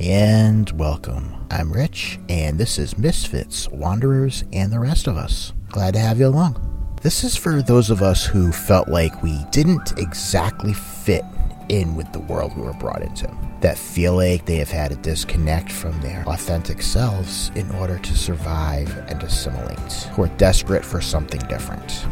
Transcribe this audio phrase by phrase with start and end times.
[0.00, 1.46] And welcome.
[1.50, 5.52] I'm Rich, and this is Misfits, Wanderers, and the rest of us.
[5.68, 6.96] Glad to have you along.
[7.02, 11.22] This is for those of us who felt like we didn't exactly fit
[11.68, 14.96] in with the world we were brought into, that feel like they have had to
[14.96, 21.02] disconnect from their authentic selves in order to survive and assimilate, who are desperate for
[21.02, 22.06] something different.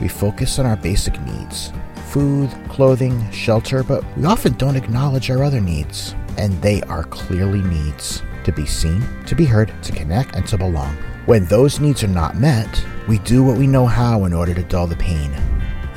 [0.00, 1.72] We focus on our basic needs
[2.10, 7.62] food, clothing, shelter, but we often don't acknowledge our other needs and they are clearly
[7.62, 10.96] needs to be seen, to be heard, to connect, and to belong.
[11.26, 14.62] When those needs are not met, we do what we know how in order to
[14.64, 15.32] dull the pain.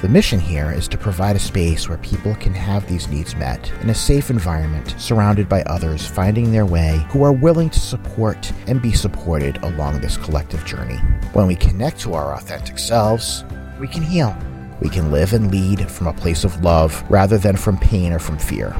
[0.01, 3.71] The mission here is to provide a space where people can have these needs met
[3.81, 8.51] in a safe environment, surrounded by others finding their way who are willing to support
[8.67, 10.97] and be supported along this collective journey.
[11.33, 13.45] When we connect to our authentic selves,
[13.79, 14.37] we can heal.
[14.79, 18.19] We can live and lead from a place of love rather than from pain or
[18.19, 18.75] from fear.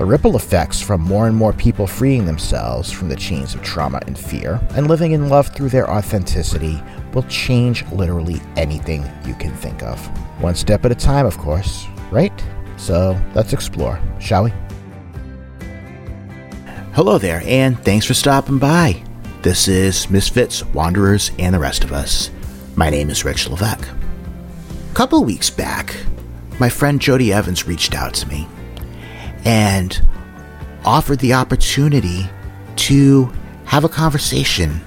[0.00, 4.00] The ripple effects from more and more people freeing themselves from the chains of trauma
[4.06, 9.54] and fear and living in love through their authenticity will change literally anything you can
[9.56, 10.00] think of.
[10.40, 12.32] One step at a time, of course, right?
[12.78, 14.54] So let's explore, shall we?
[16.94, 19.04] Hello there, and thanks for stopping by.
[19.42, 22.30] This is Misfits, Wanderers, and the rest of us.
[22.74, 23.86] My name is Rich Levesque.
[23.86, 25.94] A couple weeks back,
[26.58, 28.48] my friend JoDi Evans reached out to me
[29.44, 30.00] and
[30.84, 32.28] offered the opportunity
[32.76, 33.32] to
[33.66, 34.80] have a conversation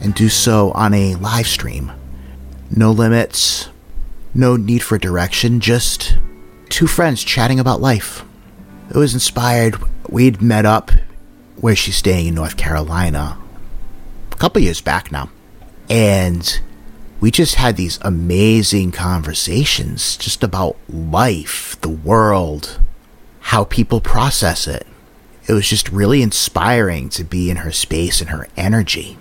[0.00, 1.92] and do so on a live stream.
[2.70, 3.68] No limits,
[4.34, 6.18] no need for direction, just
[6.68, 8.24] two friends chatting about life.
[8.90, 9.76] It was inspired.
[10.08, 10.90] We'd met up
[11.56, 13.38] where she's staying in North Carolina
[14.36, 15.30] a couple years back now.
[15.88, 16.60] And
[17.20, 22.78] we just had these amazing conversations just about life, the world,
[23.46, 24.84] how people process it.
[25.46, 29.18] It was just really inspiring to be in her space and her energy.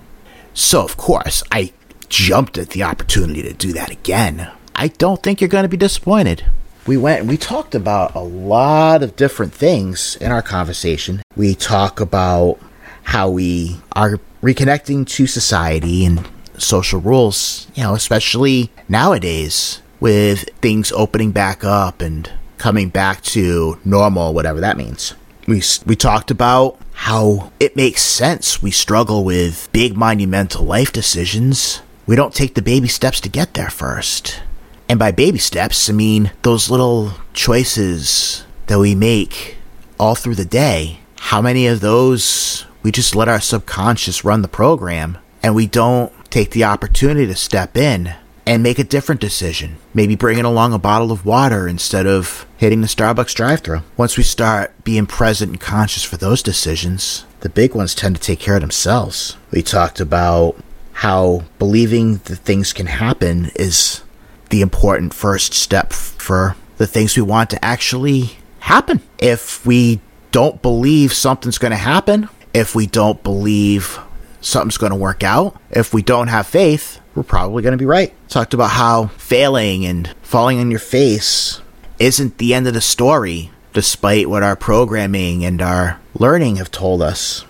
[0.52, 1.74] So, of course, I
[2.10, 4.50] jumped at the opportunity to do that again.
[4.74, 6.44] I don't think you're going to be disappointed.
[6.88, 11.22] We went and we talked about a lot of different things in our conversation.
[11.36, 12.58] We talk about
[13.04, 16.28] how we are reconnecting to society and
[16.58, 23.80] social rules, you know, especially nowadays with things opening back up and coming back to
[23.86, 25.14] normal, whatever that means.
[25.48, 31.82] We, we talked about how it makes sense we struggle with big monumental life decisions.
[32.08, 34.42] We don't take the baby steps to get there first.
[34.88, 39.58] And by baby steps, I mean those little choices that we make
[40.00, 41.00] all through the day.
[41.18, 46.14] How many of those we just let our subconscious run the program and we don't
[46.30, 48.14] take the opportunity to step in
[48.46, 49.78] and make a different decision.
[49.94, 53.82] Maybe bringing along a bottle of water instead of hitting the Starbucks drive thru.
[53.98, 58.22] Once we start being present and conscious for those decisions, the big ones tend to
[58.22, 59.38] take care of themselves.
[59.52, 60.56] We talked about
[60.94, 64.04] how believing that things can happen is
[64.50, 69.02] the important first step for the things we want to actually happen.
[69.18, 70.00] If we
[70.32, 74.00] don't believe something's going to happen, if we don't believe
[74.40, 77.86] something's going to work out, if we don't have faith, we're probably going to be
[77.86, 78.14] right.
[78.30, 81.62] Talked about how failing and falling on your face
[81.98, 87.02] isn't the end of the story, despite what our programming and our learning have told
[87.02, 87.46] us.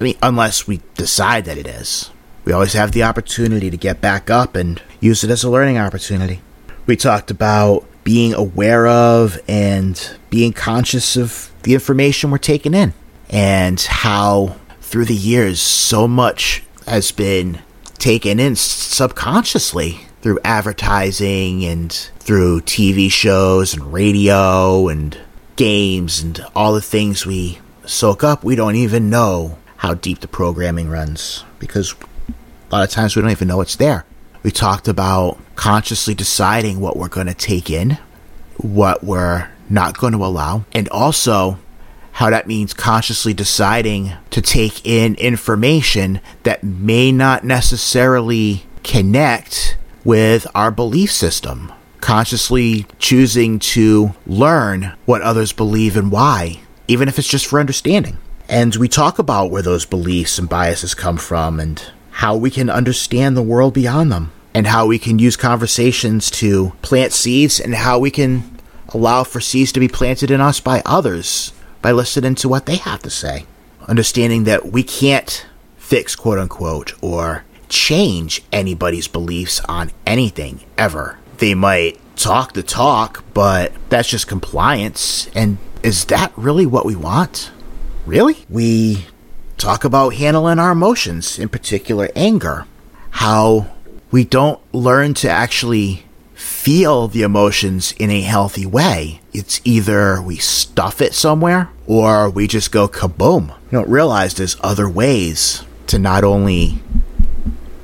[0.00, 2.10] I mean, unless we decide that it is.
[2.44, 5.76] We always have the opportunity to get back up and use it as a learning
[5.76, 6.40] opportunity.
[6.86, 12.94] We talked about being aware of and being conscious of the information we're taking in
[13.28, 17.60] and how through the years so much has been
[18.00, 25.16] taken in subconsciously through advertising and through TV shows and radio and
[25.56, 30.28] games and all the things we soak up, we don't even know how deep the
[30.28, 31.94] programming runs because
[32.28, 34.04] a lot of times we don't even know it's there.
[34.42, 37.98] We talked about consciously deciding what we're going to take in,
[38.56, 41.58] what we're not going to allow, and also
[42.12, 50.46] how that means consciously deciding to take in information that may not necessarily connect with
[50.54, 51.72] our belief system.
[52.00, 58.18] Consciously choosing to learn what others believe and why, even if it's just for understanding.
[58.48, 62.68] And we talk about where those beliefs and biases come from and how we can
[62.68, 67.74] understand the world beyond them, and how we can use conversations to plant seeds, and
[67.74, 68.58] how we can
[68.88, 72.76] allow for seeds to be planted in us by others by listening to what they
[72.76, 73.46] have to say.
[73.88, 75.46] Understanding that we can't
[75.76, 81.18] fix, quote unquote, or change anybody's beliefs on anything ever.
[81.38, 85.28] They might talk the talk, but that's just compliance.
[85.34, 87.50] And is that really what we want?
[88.04, 88.44] Really?
[88.48, 89.06] We
[89.56, 92.66] talk about handling our emotions, in particular anger.
[93.10, 93.74] How
[94.10, 96.04] we don't learn to actually
[96.60, 99.18] feel the emotions in a healthy way.
[99.32, 103.48] It's either we stuff it somewhere or we just go kaboom.
[103.48, 106.82] You don't realize there's other ways to not only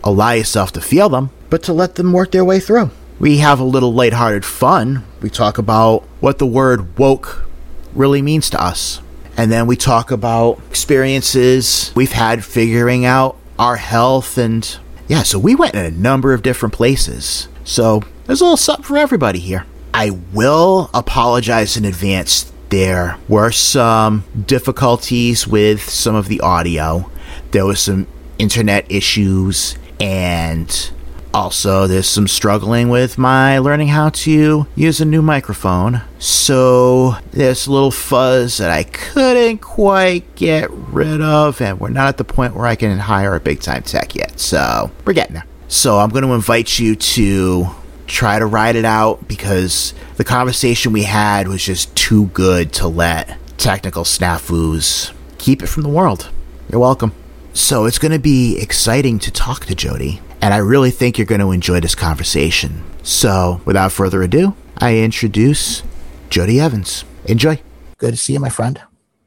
[0.05, 2.91] allow yourself to feel them, but to let them work their way through.
[3.19, 5.05] We have a little lighthearted fun.
[5.23, 7.49] We talk about what the word woke
[7.95, 9.01] really means to us.
[9.39, 14.37] And then we talk about experiences we've had figuring out our health.
[14.37, 17.49] And yeah, so we went in a number of different places.
[17.65, 19.65] So there's a little something for everybody here.
[19.95, 22.53] I will apologize in advance.
[22.69, 27.11] There were some difficulties with some of the audio.
[27.53, 28.07] There was some
[28.39, 30.91] internet issues and
[31.37, 36.01] also, there's some struggling with my learning how to use a new microphone.
[36.19, 42.09] So, there's a little fuzz that I couldn't quite get rid of, and we're not
[42.09, 44.41] at the point where I can hire a big time tech yet.
[44.41, 45.45] So, we're getting there.
[45.69, 47.67] So, I'm going to invite you to
[48.07, 52.89] try to ride it out because the conversation we had was just too good to
[52.89, 56.31] let technical snafus keep it from the world.
[56.71, 57.13] You're welcome.
[57.55, 61.27] So, it's going to be exciting to talk to JoDi and I really think you're
[61.27, 62.85] going to enjoy this conversation.
[63.03, 65.83] So, without further ado, I introduce
[66.31, 67.05] JoDi Evans.
[67.25, 67.61] Enjoy.
[67.99, 68.81] Good to see you, my friend.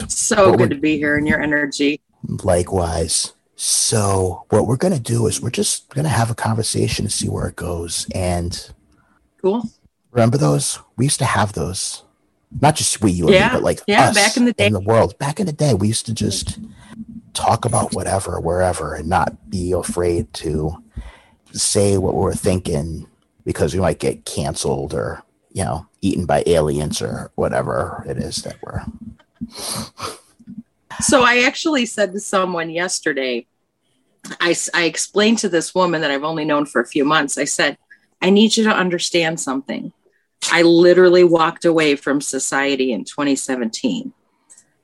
[0.07, 1.99] So good to be here in your energy.
[2.23, 3.33] Likewise.
[3.61, 7.11] So, what we're going to do is we're just going to have a conversation to
[7.11, 8.07] see where it goes.
[8.15, 8.71] And
[9.41, 9.69] cool.
[10.11, 10.79] Remember those?
[10.95, 12.03] We used to have those.
[12.61, 14.79] Not just we, you, yeah, me, but like yeah, back in the day, in the
[14.79, 15.19] world.
[15.19, 16.57] Back in the day, we used to just
[17.33, 20.81] talk about whatever, wherever, and not be afraid to
[21.51, 23.07] say what we're thinking
[23.43, 25.21] because we might get canceled or
[25.51, 28.85] you know eaten by aliens or whatever it is that we're
[31.01, 33.45] so i actually said to someone yesterday
[34.39, 37.45] I, I explained to this woman that i've only known for a few months i
[37.45, 37.77] said
[38.21, 39.93] i need you to understand something.
[40.51, 44.13] I literally walked away from society in 2017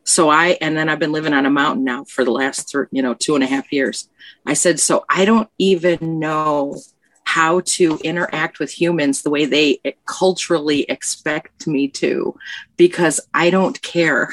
[0.04, 3.02] so i and then i've been living on a mountain now for the last you
[3.02, 4.10] know two and a half years.
[4.46, 6.78] I said, so I don't even know
[7.24, 12.36] how to interact with humans the way they eh, culturally expect me to
[12.78, 14.30] because I don't care.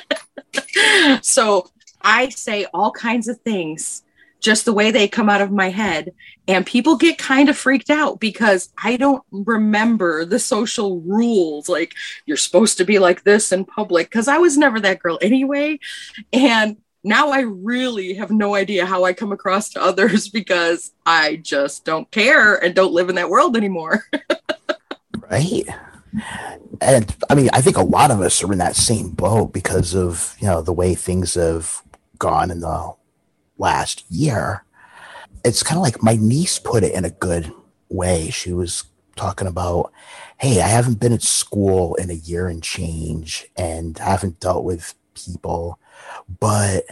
[1.22, 1.68] so
[2.00, 4.02] I say all kinds of things
[4.40, 6.12] just the way they come out of my head.
[6.46, 11.68] And people get kind of freaked out because I don't remember the social rules.
[11.68, 11.94] Like,
[12.26, 15.78] you're supposed to be like this in public because I was never that girl anyway.
[16.32, 21.36] And now I really have no idea how I come across to others because I
[21.36, 24.04] just don't care and don't live in that world anymore.
[25.30, 25.64] right.
[26.80, 29.94] And I mean, I think a lot of us are in that same boat because
[29.94, 31.82] of, you know, the way things have
[32.18, 32.94] gone in the
[33.58, 34.64] last year.
[35.44, 37.52] It's kind of like my niece put it in a good
[37.88, 38.30] way.
[38.30, 38.84] She was
[39.16, 39.92] talking about,
[40.38, 44.94] hey, I haven't been at school in a year and change and haven't dealt with
[45.14, 45.78] people
[46.40, 46.84] but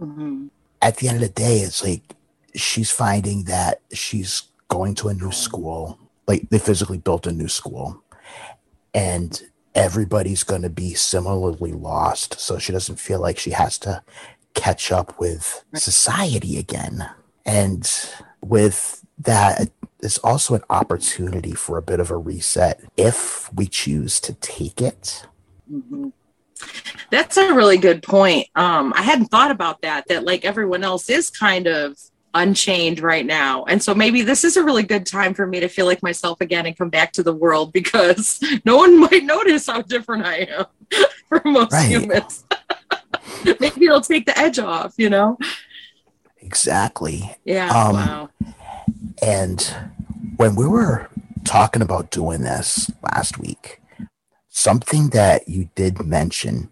[0.00, 0.46] mm-hmm.
[0.82, 2.02] at the end of the day, it's like
[2.54, 5.98] she's finding that she's going to a new school.
[6.26, 8.02] Like they physically built a new school,
[8.94, 9.42] and
[9.74, 12.40] everybody's going to be similarly lost.
[12.40, 14.02] So she doesn't feel like she has to
[14.58, 17.08] catch up with society again.
[17.46, 17.90] And
[18.40, 24.20] with that, it's also an opportunity for a bit of a reset if we choose
[24.20, 25.26] to take it.
[25.72, 26.08] Mm-hmm.
[27.10, 28.48] That's a really good point.
[28.54, 31.96] Um, I hadn't thought about that, that like everyone else is kind of
[32.34, 33.64] unchained right now.
[33.64, 36.40] And so maybe this is a really good time for me to feel like myself
[36.40, 40.48] again and come back to the world because no one might notice how different I
[40.50, 40.66] am
[41.28, 41.88] from most right.
[41.88, 42.44] humans.
[43.60, 45.38] maybe it'll take the edge off, you know?
[46.38, 47.36] Exactly.
[47.44, 47.68] Yeah.
[47.70, 48.30] Um, wow.
[49.22, 49.74] And
[50.36, 51.08] when we were
[51.44, 53.80] talking about doing this last week,
[54.48, 56.70] something that you did mention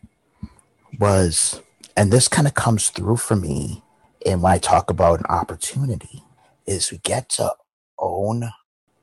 [0.99, 1.61] was,
[1.97, 3.83] and this kind of comes through for me
[4.27, 6.25] and when I talk about an opportunity,
[6.67, 7.53] is we get to
[7.97, 8.51] own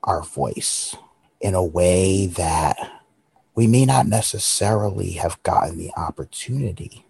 [0.02, 0.94] our voice
[1.40, 2.76] in a way that
[3.54, 7.06] we may not necessarily have gotten the opportunity.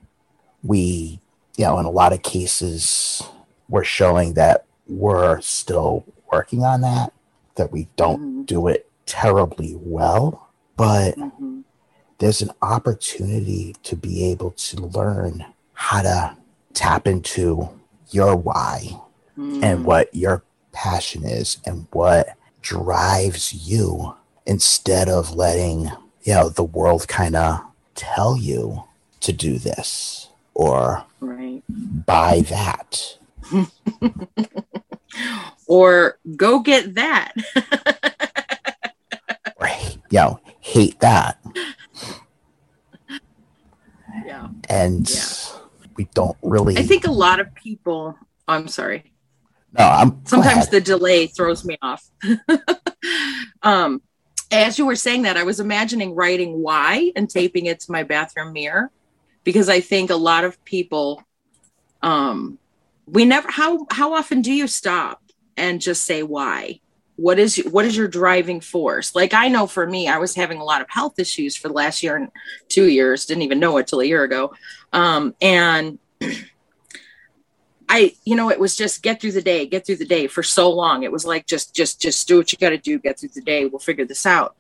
[0.64, 1.20] We,
[1.56, 3.22] you know, in a lot of cases,
[3.68, 7.12] we're showing that we're still working on that,
[7.54, 8.42] that we don't mm-hmm.
[8.42, 11.60] do it terribly well, but mm-hmm
[12.18, 16.36] there's an opportunity to be able to learn how to
[16.72, 17.68] tap into
[18.10, 18.98] your why
[19.36, 19.62] mm.
[19.62, 22.28] and what your passion is and what
[22.62, 24.14] drives you
[24.46, 25.90] instead of letting
[26.22, 27.60] you know the world kind of
[27.94, 28.82] tell you
[29.20, 31.62] to do this or right.
[31.68, 33.18] buy that.
[35.66, 37.32] or go get that.
[39.56, 39.68] or,
[40.10, 41.38] you know, hate that.
[44.24, 44.48] Yeah.
[44.70, 45.58] And yeah.
[45.96, 46.78] we don't really.
[46.78, 48.16] I think a lot of people.
[48.48, 49.12] I'm sorry.
[49.76, 50.24] No, I'm.
[50.24, 52.08] Sometimes the delay throws me off.
[53.62, 54.00] um,
[54.50, 58.02] as you were saying that, I was imagining writing why and taping it to my
[58.02, 58.90] bathroom mirror
[59.44, 61.22] because I think a lot of people,
[62.02, 62.58] um,
[63.06, 63.50] we never.
[63.50, 65.22] How how often do you stop
[65.56, 66.80] and just say why?
[67.16, 69.14] What is what is your driving force?
[69.14, 71.74] Like I know for me, I was having a lot of health issues for the
[71.74, 72.30] last year and
[72.68, 73.26] two years.
[73.26, 74.54] Didn't even know it till a year ago,
[74.92, 75.98] um, and
[77.88, 80.42] I, you know, it was just get through the day, get through the day for
[80.42, 81.02] so long.
[81.02, 83.42] It was like just, just, just do what you got to do, get through the
[83.42, 83.66] day.
[83.66, 84.56] We'll figure this out.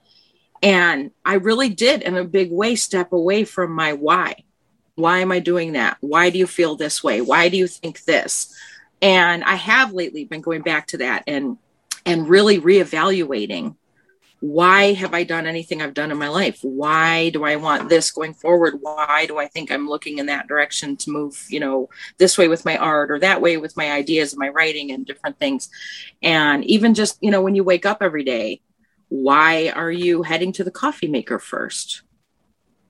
[0.62, 4.44] And I really did, in a big way, step away from my why.
[4.96, 5.96] Why am I doing that?
[6.00, 7.20] Why do you feel this way?
[7.20, 8.54] Why do you think this?
[9.02, 11.58] And I have lately been going back to that and
[12.06, 13.76] and really reevaluating
[14.44, 16.58] why have I done anything I've done in my life?
[16.60, 18.74] Why do I want this going forward?
[18.82, 22.46] Why do I think I'm looking in that direction to move, you know, this way
[22.46, 25.70] with my art or that way with my ideas and my writing and different things?
[26.22, 28.60] And even just, you know, when you wake up every day,
[29.08, 32.02] why are you heading to the coffee maker first?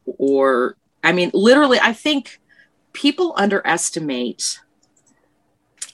[0.06, 2.40] Or, I mean, literally, I think
[2.92, 4.60] people underestimate.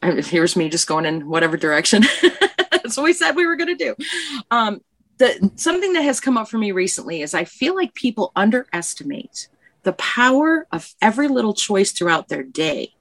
[0.02, 2.04] Here's me just going in whatever direction.
[2.70, 3.94] That's what we said we were going to do.
[4.50, 4.80] Um,
[5.18, 9.48] the something that has come up for me recently is I feel like people underestimate
[9.82, 12.92] the power of every little choice throughout their day.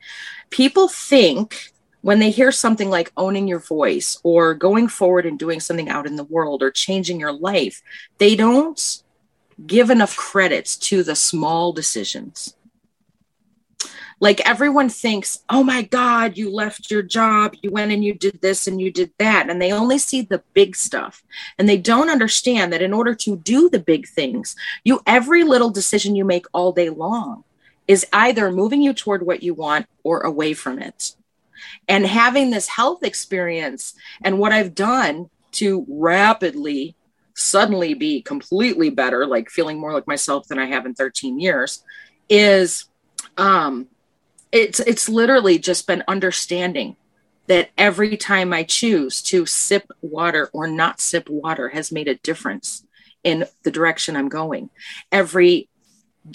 [0.49, 5.59] People think when they hear something like owning your voice or going forward and doing
[5.59, 7.81] something out in the world or changing your life,
[8.17, 9.03] they don't
[9.65, 12.55] give enough credits to the small decisions
[14.19, 18.41] like everyone thinks, oh my God, you left your job, you went and you did
[18.41, 19.49] this and you did that.
[19.49, 21.23] And they only see the big stuff.
[21.57, 25.69] And they don't understand that in order to do the big things, you every little
[25.69, 27.43] decision you make all day long
[27.87, 31.15] is either moving you toward what you want or away from it.
[31.87, 36.95] And having this health experience and what I've done to rapidly
[37.39, 41.83] suddenly be completely better, like feeling more like myself than I have in 13 years,
[42.27, 42.85] is
[43.37, 43.87] um,
[44.51, 46.95] it's it's literally just been understanding
[47.47, 52.15] that every time I choose to sip water or not sip water has made a
[52.15, 52.85] difference
[53.23, 54.69] in the direction I'm going.
[55.11, 55.69] Every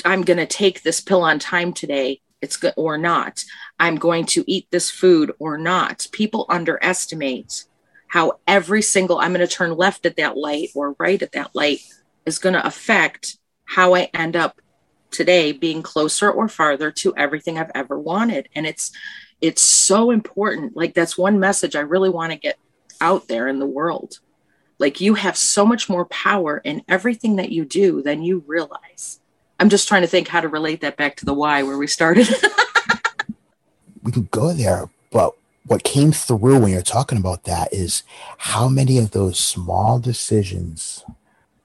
[0.04, 3.44] I'm going to take this pill on time today, it's good or not.
[3.78, 6.08] I'm going to eat this food or not.
[6.12, 7.64] People underestimate
[8.14, 11.50] how every single I'm going to turn left at that light or right at that
[11.52, 11.80] light
[12.24, 14.60] is going to affect how I end up
[15.10, 18.48] today being closer or farther to everything I've ever wanted.
[18.54, 18.92] And it's
[19.40, 20.76] it's so important.
[20.76, 22.56] Like that's one message I really want to get
[23.00, 24.20] out there in the world.
[24.78, 29.18] Like you have so much more power in everything that you do than you realize.
[29.58, 31.88] I'm just trying to think how to relate that back to the why where we
[31.88, 32.28] started.
[34.04, 35.34] we can go there, but
[35.66, 38.02] what came through when you're talking about that is
[38.38, 41.04] how many of those small decisions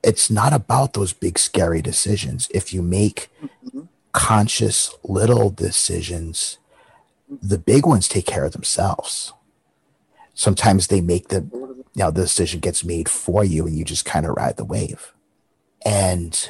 [0.02, 2.48] it's not about those big scary decisions.
[2.54, 3.82] If you make mm-hmm.
[4.14, 6.58] conscious little decisions
[7.42, 9.34] the big ones take care of themselves.
[10.34, 14.06] Sometimes they make the you know the decision gets made for you and you just
[14.06, 15.14] kind of ride the wave.
[15.86, 16.50] And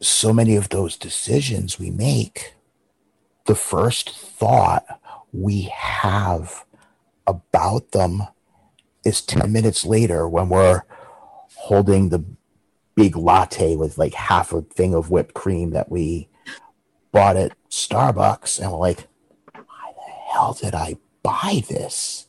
[0.00, 2.54] so many of those decisions we make
[3.46, 4.84] the first thought
[5.32, 6.64] we have
[7.26, 8.24] about them
[9.04, 10.82] is 10 minutes later when we're
[11.54, 12.24] holding the
[12.94, 16.28] big latte with like half a thing of whipped cream that we
[17.12, 18.60] bought at Starbucks.
[18.60, 19.06] And we're like,
[19.54, 22.26] why the hell did I buy this?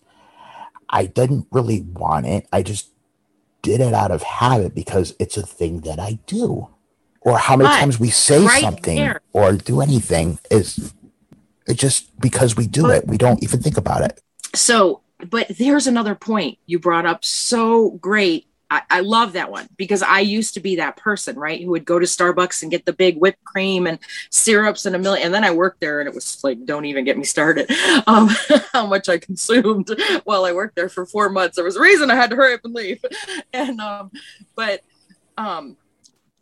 [0.90, 2.48] I didn't really want it.
[2.52, 2.90] I just
[3.62, 6.70] did it out of habit because it's a thing that I do.
[7.22, 9.22] Or how many but times we say right something there.
[9.34, 10.94] or do anything is
[11.68, 13.08] it just because we do but, it.
[13.08, 14.22] We don't even think about it.
[14.56, 19.68] So, but there's another point you brought up so great I, I, love that one
[19.78, 21.62] because I used to be that person, right?
[21.62, 24.00] Who would go to Starbucks and get the big whipped cream and
[24.32, 25.26] syrups and a million.
[25.26, 27.70] And then I worked there and it was like, don't even get me started.
[28.08, 28.30] Um,
[28.74, 29.90] how much I consumed
[30.26, 31.56] while I worked there for four months.
[31.56, 33.04] There was a reason I had to hurry up and leave.
[33.54, 34.12] And, um,
[34.56, 34.82] but,
[35.38, 35.78] um,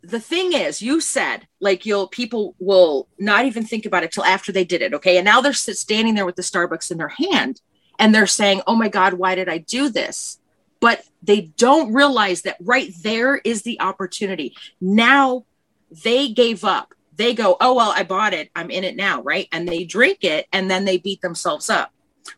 [0.02, 4.24] the thing is, you said like you'll people will not even think about it till
[4.24, 4.92] after they did it.
[4.94, 5.16] Okay.
[5.16, 7.60] And now they're standing there with the Starbucks in their hand
[7.98, 10.38] and they're saying, Oh my God, why did I do this?
[10.80, 14.54] but they don't realize that right there is the opportunity.
[14.82, 15.46] Now
[15.90, 18.50] they gave up they go, oh, well, I bought it.
[18.56, 19.22] I'm in it now.
[19.22, 19.48] Right.
[19.52, 21.92] And they drink it and then they beat themselves up.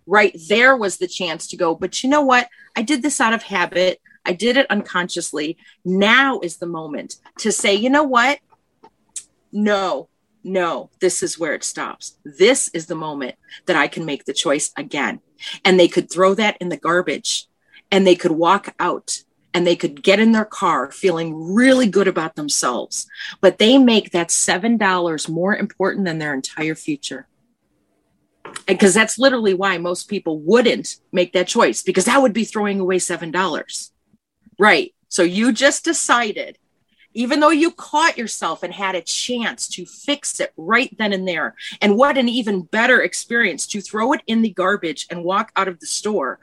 [0.07, 2.49] Right there was the chance to go, but you know what?
[2.77, 4.01] I did this out of habit.
[4.25, 5.57] I did it unconsciously.
[5.85, 8.41] Now is the moment to say, you know what?
[9.53, 10.09] No,
[10.43, 12.19] no, this is where it stops.
[12.25, 13.37] This is the moment
[13.67, 15.21] that I can make the choice again.
[15.64, 17.47] And they could throw that in the garbage
[17.90, 19.23] and they could walk out
[19.55, 23.07] and they could get in their car feeling really good about themselves.
[23.40, 27.26] But they make that $7 more important than their entire future.
[28.66, 32.81] Because that's literally why most people wouldn't make that choice, because that would be throwing
[32.81, 33.90] away $7.
[34.59, 34.95] Right.
[35.09, 36.59] So you just decided
[37.16, 41.26] even though you caught yourself and had a chance to fix it right then and
[41.26, 41.54] there.
[41.80, 45.66] And what an even better experience to throw it in the garbage and walk out
[45.66, 46.38] of the store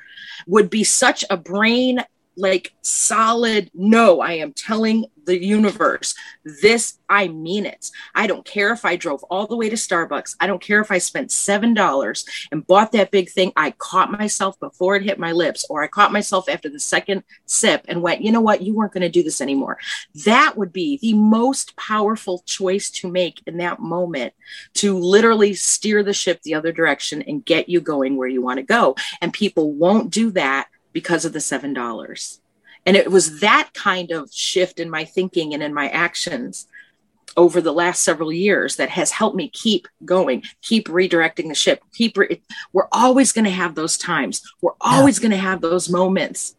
[0.47, 1.99] would be such a brain
[2.35, 6.15] like solid no i am telling the universe
[6.61, 7.89] this i mean it.
[8.15, 10.35] I don't care if i drove all the way to starbucks.
[10.39, 13.51] I don't care if i spent seven dollars and bought that big thing.
[13.55, 17.23] I caught myself before it hit my lips or i caught myself after the second
[17.45, 18.61] sip and went you know what?
[18.61, 19.77] You weren't going to do this anymore.
[20.25, 24.33] That would be the most powerful choice to make in that moment
[24.75, 28.57] to literally steer the ship the other direction and get you going where you want
[28.57, 28.95] to go.
[29.21, 32.39] And people won't do that because of the $7.
[32.85, 36.67] And it was that kind of shift in my thinking and in my actions
[37.35, 41.81] over the last several years that has helped me keep going, keep redirecting the ship.
[41.93, 44.41] Keep re- we're always going to have those times.
[44.62, 45.23] We're always yeah.
[45.23, 46.55] going to have those moments.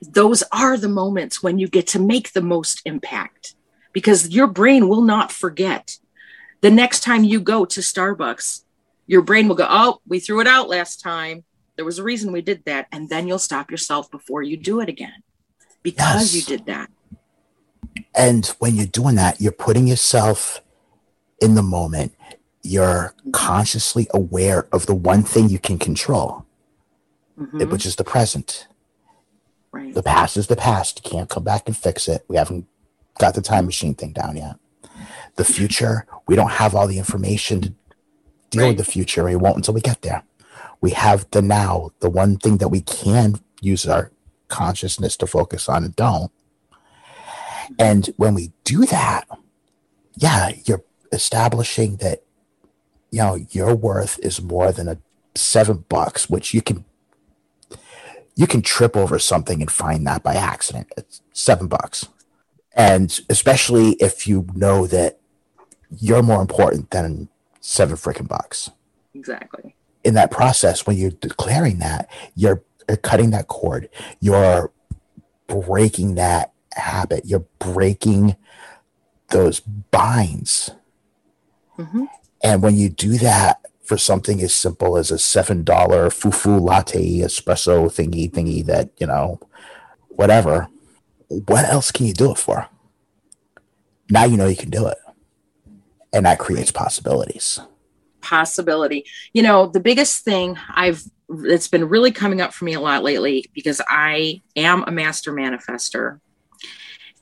[0.00, 3.54] Those are the moments when you get to make the most impact
[3.92, 5.98] because your brain will not forget.
[6.60, 8.64] The next time you go to Starbucks,
[9.06, 11.44] your brain will go, "Oh, we threw it out last time."
[11.76, 12.86] There was a reason we did that.
[12.92, 15.22] And then you'll stop yourself before you do it again
[15.82, 16.34] because yes.
[16.34, 16.90] you did that.
[18.14, 20.60] And when you're doing that, you're putting yourself
[21.40, 22.14] in the moment.
[22.62, 26.46] You're consciously aware of the one thing you can control,
[27.38, 27.70] mm-hmm.
[27.70, 28.68] which is the present.
[29.72, 29.92] Right.
[29.92, 31.00] The past is the past.
[31.04, 32.24] You can't come back and fix it.
[32.28, 32.66] We haven't
[33.18, 34.56] got the time machine thing down yet.
[35.36, 37.74] The future, we don't have all the information to
[38.50, 38.68] deal right.
[38.68, 39.24] with the future.
[39.24, 40.22] We won't until we get there
[40.82, 44.10] we have the now, the one thing that we can use our
[44.48, 46.30] consciousness to focus on and don't.
[47.78, 49.26] And when we do that,
[50.16, 52.24] yeah, you're establishing that,
[53.10, 54.98] you know, your worth is more than a
[55.36, 56.84] seven bucks, which you can
[58.34, 60.90] you can trip over something and find that by accident.
[60.96, 62.08] It's seven bucks.
[62.74, 65.18] And especially if you know that
[65.90, 67.28] you're more important than
[67.60, 68.70] seven freaking bucks.
[69.14, 72.62] Exactly in that process, when you're declaring that, you're
[73.02, 73.88] cutting that cord,
[74.20, 74.72] you're
[75.46, 78.36] breaking that habit, you're breaking
[79.30, 80.70] those binds.
[81.78, 82.04] Mm-hmm.
[82.42, 87.86] And when you do that for something as simple as a $7 fufu latte espresso
[87.86, 89.40] thingy thingy that, you know,
[90.08, 90.68] whatever,
[91.28, 92.68] what else can you do it for?
[94.10, 94.98] Now you know you can do it.
[96.12, 97.60] And that creates possibilities
[98.22, 99.04] possibility.
[99.32, 101.02] You know, the biggest thing I've
[101.44, 105.32] it's been really coming up for me a lot lately because I am a master
[105.32, 106.20] manifester.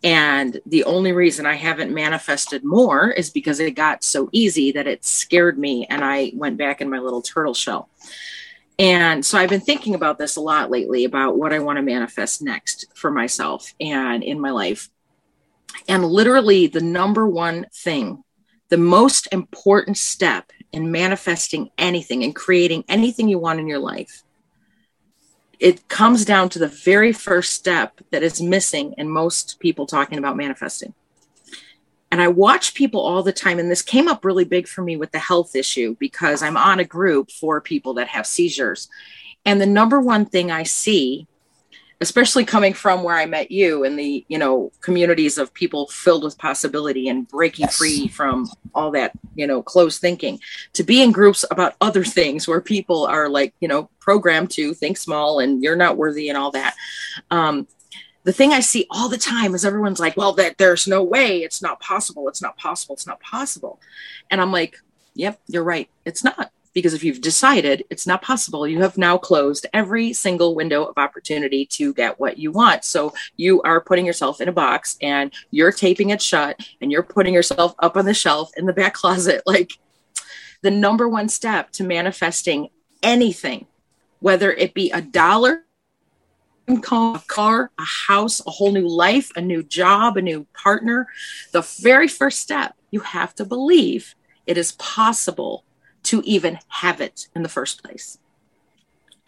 [0.03, 4.87] And the only reason I haven't manifested more is because it got so easy that
[4.87, 7.89] it scared me and I went back in my little turtle shell.
[8.79, 11.83] And so I've been thinking about this a lot lately about what I want to
[11.83, 14.89] manifest next for myself and in my life.
[15.87, 18.25] And literally, the number one thing,
[18.71, 24.23] the most important step in manifesting anything and creating anything you want in your life,
[25.59, 30.19] it comes down to the very first step that is missing in most people talking
[30.19, 30.95] about manifesting.
[32.11, 34.97] And I watch people all the time, and this came up really big for me
[34.97, 38.89] with the health issue because I'm on a group for people that have seizures.
[39.45, 41.29] And the number one thing I see
[42.01, 46.25] especially coming from where I met you in the, you know, communities of people filled
[46.25, 47.77] with possibility and breaking yes.
[47.77, 50.41] free from all that, you know, closed thinking,
[50.73, 54.73] to be in groups about other things where people are like, you know, programmed to
[54.73, 56.75] think small and you're not worthy and all that.
[57.31, 57.69] Um,
[58.25, 61.43] the thing I see all the time is everyone's like, well, that there's no way,
[61.43, 63.79] it's not possible, it's not possible, it's not possible.
[64.31, 64.77] And I'm like,
[65.15, 69.19] yep, you're right, it's not because if you've decided it's not possible, you have now
[69.19, 72.85] closed every single window of opportunity to get what you want.
[72.85, 77.03] So you are putting yourself in a box and you're taping it shut and you're
[77.03, 79.43] putting yourself up on the shelf in the back closet.
[79.47, 79.73] Like
[80.63, 82.69] the number one step to manifesting
[83.03, 83.67] anything,
[84.21, 85.65] whether it be a dollar
[86.69, 91.09] a car, a house, a whole new life, a new job, a new partner.
[91.51, 94.15] The very first step, you have to believe
[94.47, 95.65] it is possible
[96.11, 98.19] to even have it in the first place.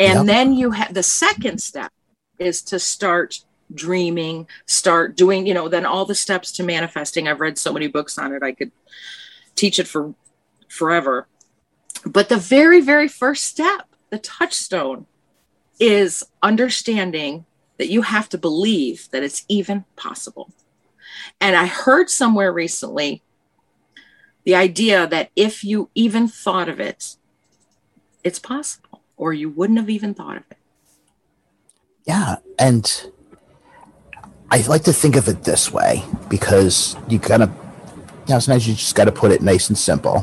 [0.00, 0.26] And yep.
[0.26, 1.92] then you have the second step
[2.40, 7.28] is to start dreaming, start doing, you know, then all the steps to manifesting.
[7.28, 8.42] I've read so many books on it.
[8.42, 8.72] I could
[9.54, 10.12] teach it for
[10.68, 11.28] forever.
[12.04, 15.06] But the very, very first step, the touchstone,
[15.78, 17.44] is understanding
[17.78, 20.50] that you have to believe that it's even possible.
[21.40, 23.22] And I heard somewhere recently
[24.44, 27.16] the idea that if you even thought of it,
[28.24, 30.58] it's possible, or you wouldn't have even thought of it.
[32.04, 32.36] Yeah.
[32.58, 33.10] And
[34.50, 37.50] I like to think of it this way because you kind of,
[38.26, 40.20] you know, sometimes you just got to put it nice and simple.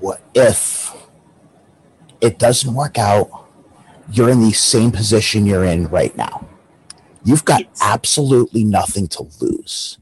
[0.00, 0.94] What if
[2.20, 3.28] it doesn't work out?
[4.12, 6.48] You're in the same position you're in right now.
[7.24, 9.99] You've got absolutely nothing to lose.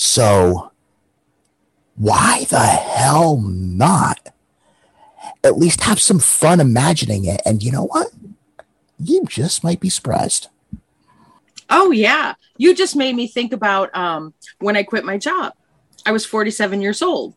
[0.00, 0.70] So,
[1.96, 4.32] why the hell not?
[5.42, 7.40] At least have some fun imagining it.
[7.44, 8.12] And you know what?
[9.00, 10.50] You just might be surprised.
[11.68, 15.52] Oh yeah, you just made me think about um, when I quit my job.
[16.06, 17.34] I was 47 years old,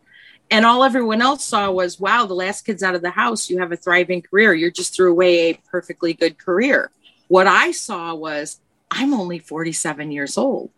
[0.52, 3.50] and all everyone else saw was, "Wow, the last kid's out of the house.
[3.50, 4.54] You have a thriving career.
[4.54, 6.91] You just threw away a perfectly good career."
[7.28, 8.60] What I saw was,
[8.91, 10.69] I'm only 47 years old.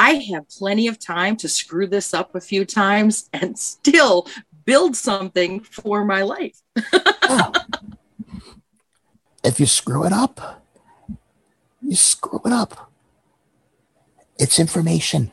[0.00, 4.26] I have plenty of time to screw this up a few times and still
[4.64, 6.58] build something for my life.
[6.94, 7.52] oh.
[9.44, 10.64] If you screw it up,
[11.82, 12.90] you screw it up.
[14.38, 15.32] It's information.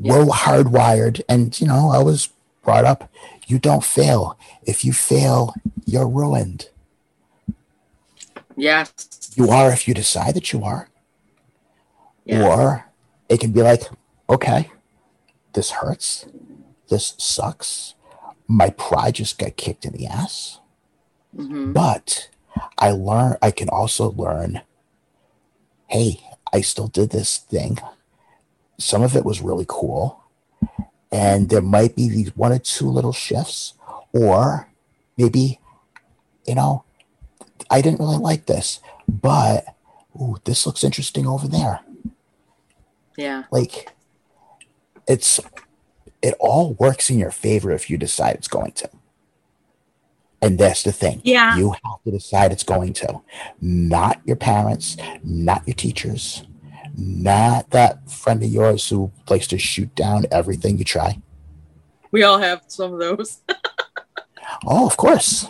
[0.00, 0.20] Yeah.
[0.20, 1.20] We're hardwired.
[1.28, 2.30] And, you know, I was
[2.62, 3.10] brought up
[3.46, 4.38] you don't fail.
[4.62, 5.52] If you fail,
[5.84, 6.70] you're ruined.
[8.56, 9.30] Yes.
[9.36, 10.88] You are if you decide that you are.
[12.24, 12.46] Yeah.
[12.46, 12.83] Or
[13.28, 13.82] it can be like,
[14.28, 14.70] okay,
[15.52, 16.26] this hurts.
[16.88, 17.94] This sucks.
[18.46, 20.60] My pride just got kicked in the ass.
[21.36, 21.72] Mm-hmm.
[21.72, 22.28] But
[22.78, 24.62] I learn I can also learn
[25.88, 26.20] hey,
[26.52, 27.78] I still did this thing.
[28.78, 30.22] Some of it was really cool.
[31.12, 33.74] And there might be these one or two little shifts,
[34.12, 34.68] or
[35.16, 35.60] maybe,
[36.46, 36.84] you know,
[37.70, 39.64] I didn't really like this, but
[40.20, 41.80] ooh, this looks interesting over there.
[43.16, 43.44] Yeah.
[43.50, 43.92] Like
[45.06, 45.40] it's
[46.22, 48.90] it all works in your favor if you decide it's going to.
[50.40, 51.20] And that's the thing.
[51.24, 51.56] Yeah.
[51.56, 53.22] You have to decide it's going to.
[53.60, 56.44] Not your parents, not your teachers,
[56.96, 61.20] not that friend of yours who likes to shoot down everything you try.
[62.10, 63.40] We all have some of those.
[64.66, 65.46] oh, of course.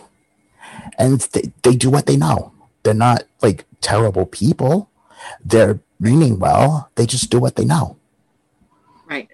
[0.99, 2.53] And they, they do what they know.
[2.83, 4.91] They're not like terrible people.
[5.45, 6.91] They're meaning well.
[6.95, 7.97] They just do what they know.
[9.07, 9.29] Right.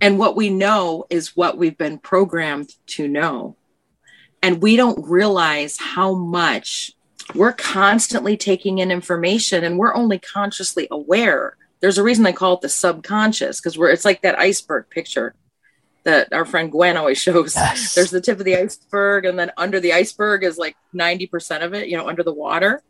[0.00, 3.56] And what we know is what we've been programmed to know
[4.46, 6.92] and we don't realize how much
[7.34, 12.54] we're constantly taking in information and we're only consciously aware there's a reason they call
[12.54, 15.34] it the subconscious because we're it's like that iceberg picture
[16.04, 17.94] that our friend gwen always shows yes.
[17.94, 21.74] there's the tip of the iceberg and then under the iceberg is like 90% of
[21.74, 22.82] it you know under the water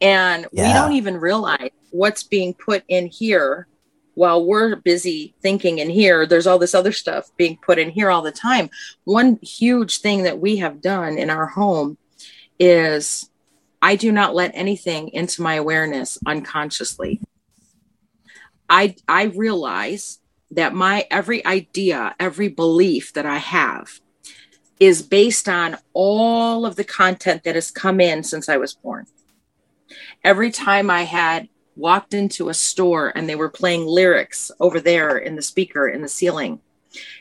[0.00, 0.66] and yeah.
[0.66, 3.66] we don't even realize what's being put in here
[4.18, 8.10] while we're busy thinking in here, there's all this other stuff being put in here
[8.10, 8.68] all the time.
[9.04, 11.98] One huge thing that we have done in our home
[12.58, 13.30] is
[13.80, 17.20] I do not let anything into my awareness unconsciously.
[18.68, 20.18] I I realize
[20.50, 24.00] that my every idea, every belief that I have
[24.80, 29.06] is based on all of the content that has come in since I was born.
[30.24, 35.16] Every time I had walked into a store and they were playing lyrics over there
[35.16, 36.60] in the speaker in the ceiling.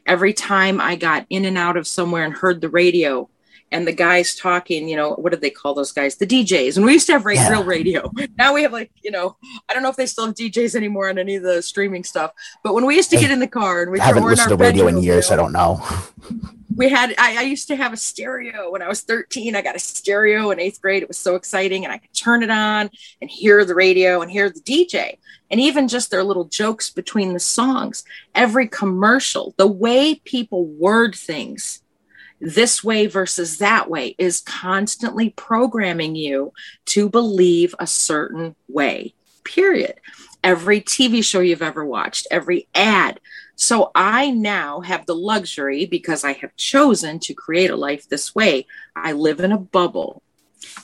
[0.05, 3.29] Every time I got in and out of somewhere and heard the radio
[3.71, 6.15] and the guys talking, you know, what did they call those guys?
[6.15, 6.77] The DJs.
[6.77, 7.49] And we used to have yeah.
[7.49, 8.11] real radio.
[8.37, 9.35] Now we have like, you know,
[9.69, 12.31] I don't know if they still have DJs anymore on any of the streaming stuff.
[12.63, 14.87] But when we used to get in the car and we haven't listened to radio
[14.87, 15.83] in years, I don't know.
[16.77, 19.75] we had I, I, used to have a stereo when i was 13 i got
[19.75, 21.01] a stereo in eighth grade.
[21.01, 24.31] It was so exciting and i could turn it on and hear the radio and
[24.31, 25.17] hear the dj
[25.49, 28.03] and even just their little jokes between the songs
[28.35, 31.81] every commercial the way people word things
[32.39, 36.53] this way versus that way is constantly programming you
[36.85, 39.15] to believe a certain way
[39.47, 39.95] period.
[40.43, 43.19] Every tv show you've ever watched every ad
[43.57, 48.35] so I now have the luxury because I have chosen to create a life this
[48.35, 48.67] way.
[48.95, 50.21] I live in a bubble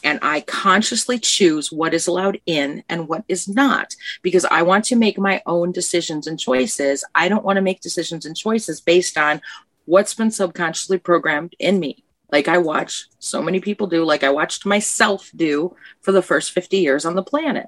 [0.03, 4.85] and I consciously choose what is allowed in and what is not because I want
[4.85, 7.05] to make my own decisions and choices.
[7.13, 9.39] I don't want to make decisions and choices based on
[9.85, 12.03] what's been subconsciously programmed in me.
[12.31, 16.53] Like I watch so many people do, like I watched myself do for the first
[16.53, 17.67] 50 years on the planet.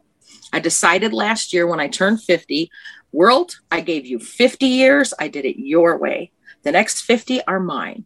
[0.52, 2.72] I decided last year when I turned 50,
[3.16, 5.14] world, I gave you 50 years.
[5.20, 6.32] I did it your way.
[6.64, 8.06] The next 50 are mine.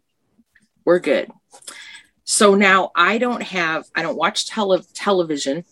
[0.84, 1.30] We're good.
[2.24, 5.64] So now I don't have, I don't watch tele- television.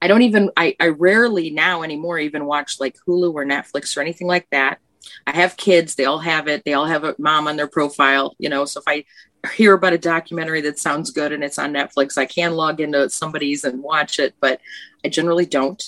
[0.00, 4.00] I don't even, I, I rarely now anymore even watch like Hulu or Netflix or
[4.00, 4.78] anything like that.
[5.26, 6.62] I have kids, they all have it.
[6.64, 8.64] They all have a mom on their profile, you know.
[8.64, 9.04] So if I
[9.52, 13.10] hear about a documentary that sounds good and it's on Netflix, I can log into
[13.10, 14.60] somebody's and watch it, but
[15.04, 15.82] I generally don't.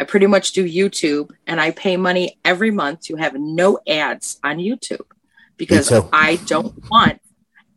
[0.00, 4.40] I pretty much do YouTube and I pay money every month to have no ads
[4.42, 5.04] on YouTube
[5.58, 7.20] because I don't want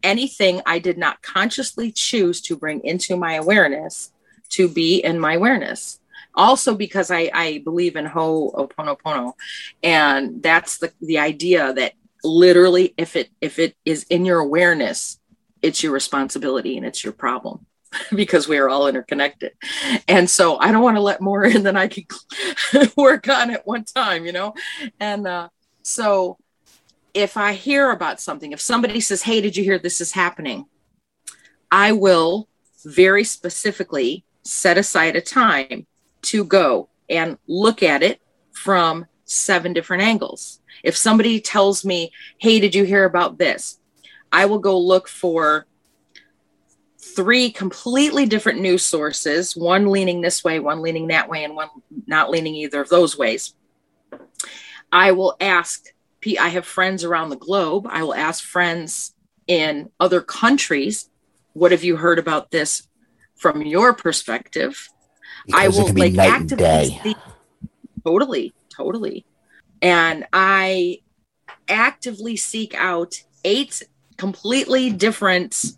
[0.02, 4.14] anything I did not consciously choose to bring into my awareness
[4.52, 6.00] to be in my awareness.
[6.34, 9.34] Also, because I, I believe in Ho'oponopono,
[9.84, 15.20] and that's the, the idea that literally, if it if it is in your awareness,
[15.62, 17.66] it's your responsibility and it's your problem
[18.16, 19.54] because we are all interconnected.
[20.08, 22.06] And so I don't want to let more in than I can
[22.98, 24.54] work on at one time, you know?
[25.00, 25.50] And uh,
[25.82, 26.38] so
[27.14, 30.66] if I hear about something, if somebody says, Hey, did you hear this is happening?
[31.72, 32.48] I will
[32.86, 35.88] very specifically set aside a time
[36.24, 40.60] to go and look at it from seven different angles.
[40.84, 43.80] If somebody tells me, Hey, did you hear about this?
[44.32, 45.68] I will go look for
[47.16, 51.70] three completely different news sources, one leaning this way, one leaning that way, and one
[52.08, 53.54] not leaning either of those ways.
[54.92, 55.86] I will ask
[56.40, 57.86] I have friends around the globe.
[57.90, 59.14] I will ask friends
[59.48, 61.10] in other countries,
[61.52, 62.88] what have you heard about this
[63.36, 64.88] from your perspective?
[65.46, 67.16] Because I will like actively see,
[68.06, 69.26] totally, totally.
[69.82, 71.00] And I
[71.68, 73.84] actively seek out eight
[74.18, 75.74] completely different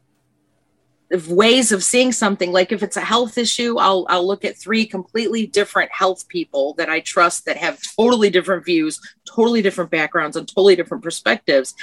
[1.30, 2.52] ways of seeing something.
[2.52, 6.74] Like if it's a health issue i'll i'll look at three completely different health people
[6.74, 11.74] that i trust that have totally different views totally different backgrounds and totally different perspectives.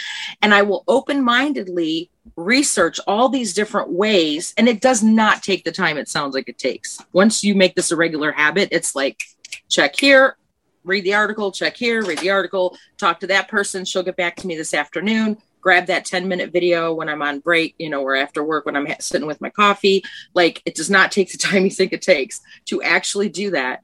[0.40, 5.72] And i will open-mindedly research all these different ways and it does not take the
[5.72, 7.00] time it sounds like it takes.
[7.12, 9.20] Once you make this a regular habit it's like
[9.68, 10.36] check here
[10.84, 14.36] read the article check here read the article talk to that person she'll get back
[14.36, 18.02] to me this afternoon grab that 10 minute video when I'm on break, you know,
[18.02, 20.04] or after work when I'm sitting with my coffee.
[20.34, 23.80] Like it does not take the time you think it takes to actually do that.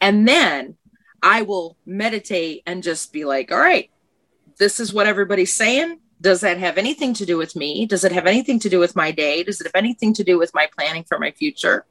[0.00, 0.76] And then
[1.22, 3.90] I will meditate and just be like, all right,
[4.58, 5.98] this is what everybody's saying.
[6.20, 7.86] Does that have anything to do with me?
[7.86, 9.42] Does it have anything to do with my day?
[9.42, 11.84] Does it have anything to do with my planning for my future?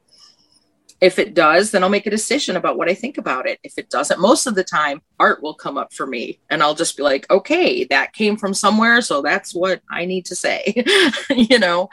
[1.02, 3.58] If it does, then I'll make a decision about what I think about it.
[3.64, 6.76] If it doesn't, most of the time, art will come up for me and I'll
[6.76, 9.00] just be like, okay, that came from somewhere.
[9.00, 10.84] So that's what I need to say,
[11.30, 11.90] you know?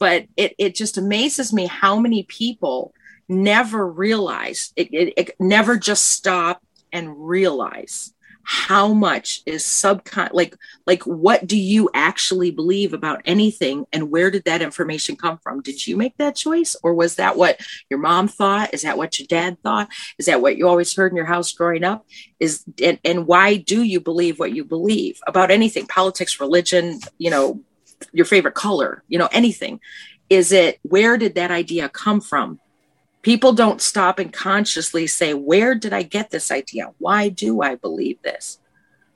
[0.00, 2.92] But it, it just amazes me how many people
[3.28, 6.60] never realize it, it, it never just stop
[6.92, 8.12] and realize
[8.50, 10.56] how much is subcon like
[10.86, 15.60] like what do you actually believe about anything and where did that information come from?
[15.60, 18.72] Did you make that choice or was that what your mom thought?
[18.72, 19.90] Is that what your dad thought?
[20.18, 22.06] Is that what you always heard in your house growing up?
[22.40, 25.86] Is and, and why do you believe what you believe about anything?
[25.86, 27.62] Politics religion you know
[28.12, 29.78] your favorite color you know anything.
[30.30, 32.60] Is it where did that idea come from
[33.22, 36.92] People don't stop and consciously say, Where did I get this idea?
[36.98, 38.58] Why do I believe this?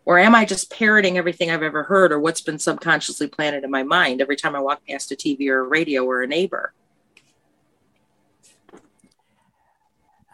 [0.05, 3.71] Or am I just parroting everything I've ever heard or what's been subconsciously planted in
[3.71, 6.73] my mind every time I walk past a TV or a radio or a neighbor?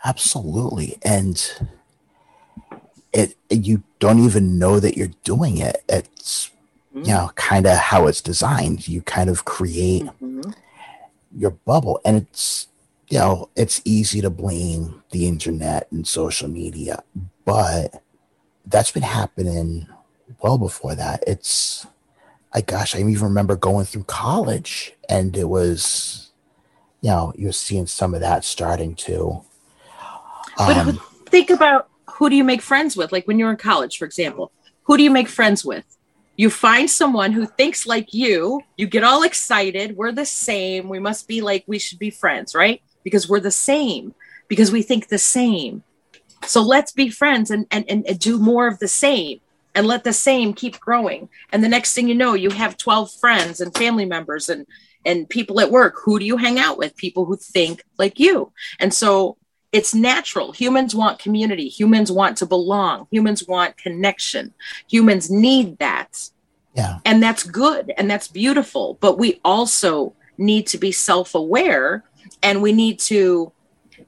[0.04, 0.96] Absolutely.
[1.02, 1.68] And
[3.12, 5.82] it you don't even know that you're doing it.
[5.88, 6.50] It's
[6.94, 7.04] mm-hmm.
[7.04, 8.88] you know kind of how it's designed.
[8.88, 10.50] You kind of create mm-hmm.
[11.36, 12.68] your bubble and it's
[13.08, 17.02] you know, it's easy to blame the internet and social media,
[17.44, 18.02] but
[18.66, 19.88] that's been happening
[20.42, 21.24] well before that.
[21.26, 21.86] It's,
[22.52, 26.32] I gosh, I even remember going through college and it was,
[27.00, 29.42] you know, you're seeing some of that starting to.
[30.58, 33.10] Um, but think about who do you make friends with?
[33.10, 35.84] Like when you're in college, for example, who do you make friends with?
[36.36, 39.96] You find someone who thinks like you, you get all excited.
[39.96, 40.88] We're the same.
[40.88, 42.82] We must be like, we should be friends, right?
[43.04, 44.14] Because we're the same,
[44.48, 45.82] because we think the same.
[46.46, 49.40] So let's be friends and, and, and, do more of the same.
[49.74, 51.28] and let the same keep growing.
[51.52, 54.66] And the next thing you know, you have 12 friends and family members and
[55.04, 55.96] and people at work.
[56.04, 56.96] Who do you hang out with?
[56.96, 58.52] People who think like you.
[58.78, 59.36] And so
[59.72, 60.52] it's natural.
[60.52, 61.68] Humans want community.
[61.68, 63.06] Humans want to belong.
[63.10, 64.54] Humans want connection.
[64.90, 66.30] Humans need that.
[66.74, 66.98] Yeah.
[67.04, 68.98] And that's good and that's beautiful.
[69.00, 72.04] But we also need to be self aware
[72.42, 73.52] and we need to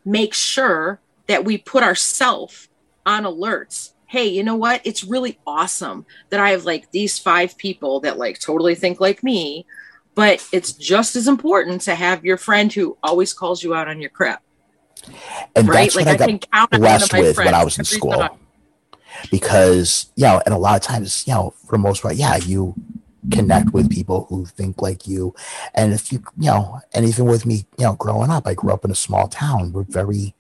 [0.05, 2.69] make sure that we put ourselves
[3.07, 3.93] on alerts.
[4.07, 4.81] Hey, you know what?
[4.85, 9.23] It's really awesome that I have like these five people that like totally think like
[9.23, 9.67] me,
[10.15, 14.01] but it's just as important to have your friend who always calls you out on
[14.01, 14.43] your crap.
[15.55, 15.85] And right?
[15.85, 18.13] that's like what I, I got blessed with when I was in school.
[18.13, 18.37] Thought.
[19.31, 22.37] Because, you know, and a lot of times, you know, for the most part, yeah,
[22.37, 22.75] you
[23.31, 25.35] connect with people who think like you.
[25.75, 28.73] And if you, you know, and even with me, you know, growing up, I grew
[28.73, 29.73] up in a small town.
[29.73, 30.35] We're very,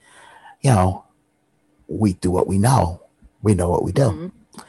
[0.63, 1.05] you know,
[1.89, 3.03] we do what we know.
[3.43, 4.03] We know what we do.
[4.03, 4.63] Mm-hmm.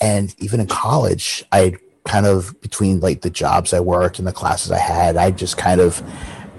[0.00, 4.32] And even in college, I kind of between like the jobs I worked and the
[4.32, 6.02] classes I had, I just kind of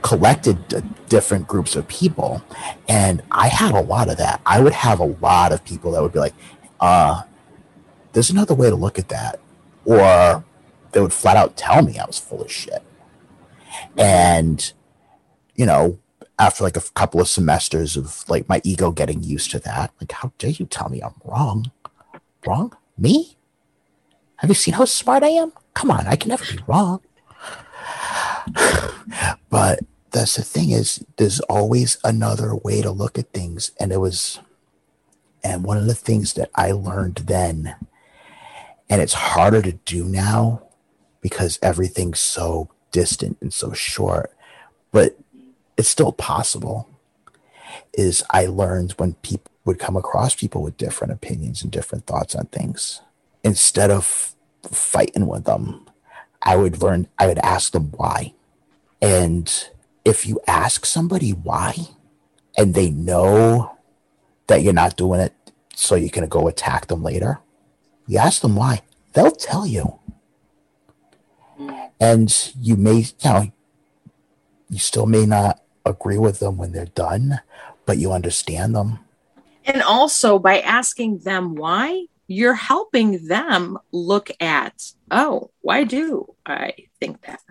[0.02, 0.58] collected
[1.10, 2.44] different groups of people.
[2.88, 4.42] And I had a lot of that.
[4.46, 6.34] I would have a lot of people that would be like,
[6.80, 7.24] uh,
[8.14, 9.40] there's another way to look at that.
[9.86, 10.44] Or
[10.94, 12.84] they would flat out tell me I was full of shit.
[13.98, 14.72] And,
[15.56, 16.00] you know,
[16.40, 20.12] after like a couple of semesters of like my ego getting used to that, like,
[20.12, 21.72] how dare you tell me I'm wrong?
[22.46, 22.76] Wrong?
[22.98, 23.38] Me?
[24.38, 25.54] Have you seen how smart I am?
[25.74, 27.02] Come on, I can never be wrong.
[29.50, 29.80] but
[30.12, 33.72] that's the thing is there's always another way to look at things.
[33.80, 34.40] And it was
[35.44, 37.76] and one of the things that I learned then,
[38.90, 40.62] and it's harder to do now
[41.24, 44.32] because everything's so distant and so short,
[44.92, 45.18] but
[45.78, 46.88] it's still possible.
[47.94, 52.36] Is I learned when people would come across people with different opinions and different thoughts
[52.36, 53.02] on things,
[53.44, 54.36] instead of
[54.70, 55.88] fighting with them,
[56.42, 58.34] I would learn, I would ask them why.
[59.02, 59.52] And
[60.04, 61.76] if you ask somebody why
[62.58, 63.78] and they know
[64.48, 65.34] that you're not doing it
[65.74, 67.40] so you can go attack them later,
[68.08, 68.82] you ask them why,
[69.14, 70.00] they'll tell you
[72.00, 73.52] and you may you know
[74.70, 77.40] you still may not agree with them when they're done
[77.86, 79.00] but you understand them.
[79.66, 86.74] And also by asking them why you're helping them look at oh why do i
[87.00, 87.42] think that?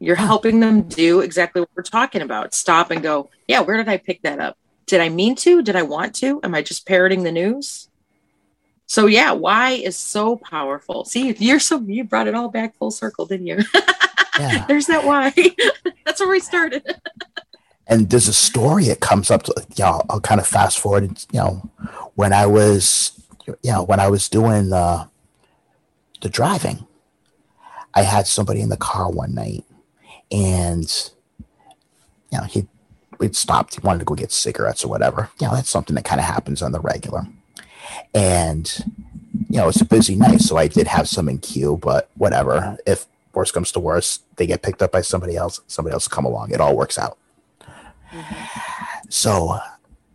[0.00, 2.54] You're helping them do exactly what we're talking about.
[2.54, 4.56] Stop and go yeah where did i pick that up?
[4.86, 5.62] Did i mean to?
[5.62, 6.40] Did i want to?
[6.42, 7.87] Am i just parroting the news
[8.88, 11.04] so yeah, why is so powerful.
[11.04, 13.58] See, you're so you brought it all back full circle, didn't you?
[14.38, 14.66] Yeah.
[14.66, 15.34] There's that why.
[16.06, 16.84] That's where we started.
[17.88, 21.24] and there's a story that comes up to you know, I'll kind of fast forward,
[21.32, 21.68] you know,
[22.14, 25.08] when I was you know, when I was doing the
[26.20, 26.86] the driving,
[27.94, 29.64] I had somebody in the car one night
[30.30, 31.10] and
[32.30, 32.68] you know, he
[33.18, 35.30] we'd stopped, he wanted to go get cigarettes or whatever.
[35.40, 37.26] You know, that's something that kind of happens on the regular.
[38.14, 38.84] And
[39.48, 42.76] you know, it's a busy night, so I did have some in queue, but whatever.
[42.86, 46.24] If worst comes to worst, they get picked up by somebody else, somebody else come
[46.24, 46.50] along.
[46.50, 47.18] It all works out.
[49.08, 49.58] So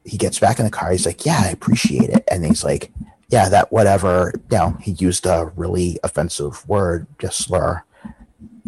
[0.03, 0.91] he gets back in the car.
[0.91, 2.23] He's like, Yeah, I appreciate it.
[2.29, 2.91] And he's like,
[3.29, 7.83] Yeah, that whatever, you know, he used a really offensive word, just slur.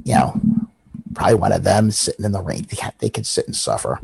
[0.03, 0.41] You know,
[1.13, 2.67] probably one of them sitting in the rain.
[2.69, 3.99] They, they could sit and suffer.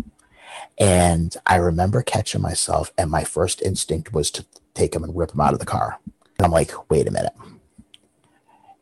[0.78, 5.34] And I remember catching myself, and my first instinct was to take him and rip
[5.34, 6.00] him out of the car.
[6.38, 7.34] And I'm like, wait a minute.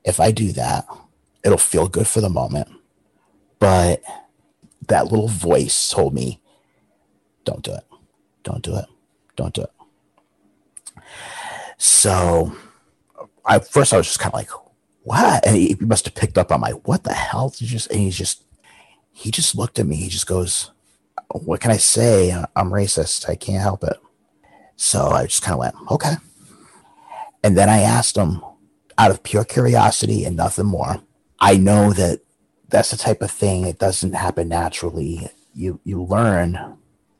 [0.04, 0.88] If I do that,
[1.43, 2.69] it'll feel good for the moment.
[3.60, 4.02] But
[4.88, 6.41] that little voice told me,
[7.43, 7.84] don't do it.
[8.43, 8.86] Don't do it.
[9.36, 9.71] Don't do it.
[11.78, 12.56] So
[13.45, 14.49] I first I was just kind of like,
[15.04, 15.45] what?
[15.45, 17.54] And he must have picked up on my what the hell?
[17.58, 18.43] He just and just
[19.12, 19.95] he just looked at me.
[19.95, 20.71] He just goes,
[21.30, 22.32] What can I say?
[22.56, 23.30] I'm racist.
[23.30, 23.97] I can't help it.
[24.82, 26.13] So I just kind of went, okay.
[27.44, 28.42] And then I asked him
[28.98, 31.02] out of pure curiosity and nothing more.
[31.38, 32.22] I know that
[32.70, 35.28] that's the type of thing it doesn't happen naturally.
[35.54, 36.78] You you learn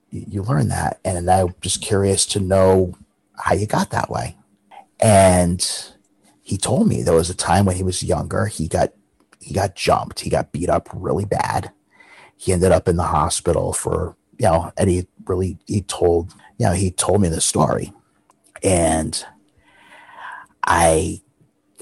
[0.10, 2.96] you learn that and I'm just curious to know
[3.38, 4.38] how you got that way.
[5.02, 5.62] And
[6.42, 8.94] he told me there was a time when he was younger, he got
[9.42, 11.72] he got jumped, he got beat up really bad.
[12.38, 16.66] He ended up in the hospital for, you know, and he really he told you
[16.66, 17.94] know, he told me the story,
[18.62, 19.26] and
[20.66, 21.22] I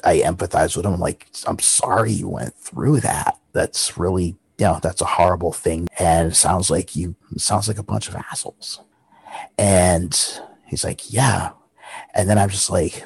[0.03, 0.93] I empathize with him.
[0.93, 3.39] I'm like, I'm sorry you went through that.
[3.51, 5.87] That's really, you know, that's a horrible thing.
[5.99, 8.79] And it sounds like you sounds like a bunch of assholes.
[9.57, 11.51] And he's like, yeah.
[12.13, 13.03] And then I'm just like,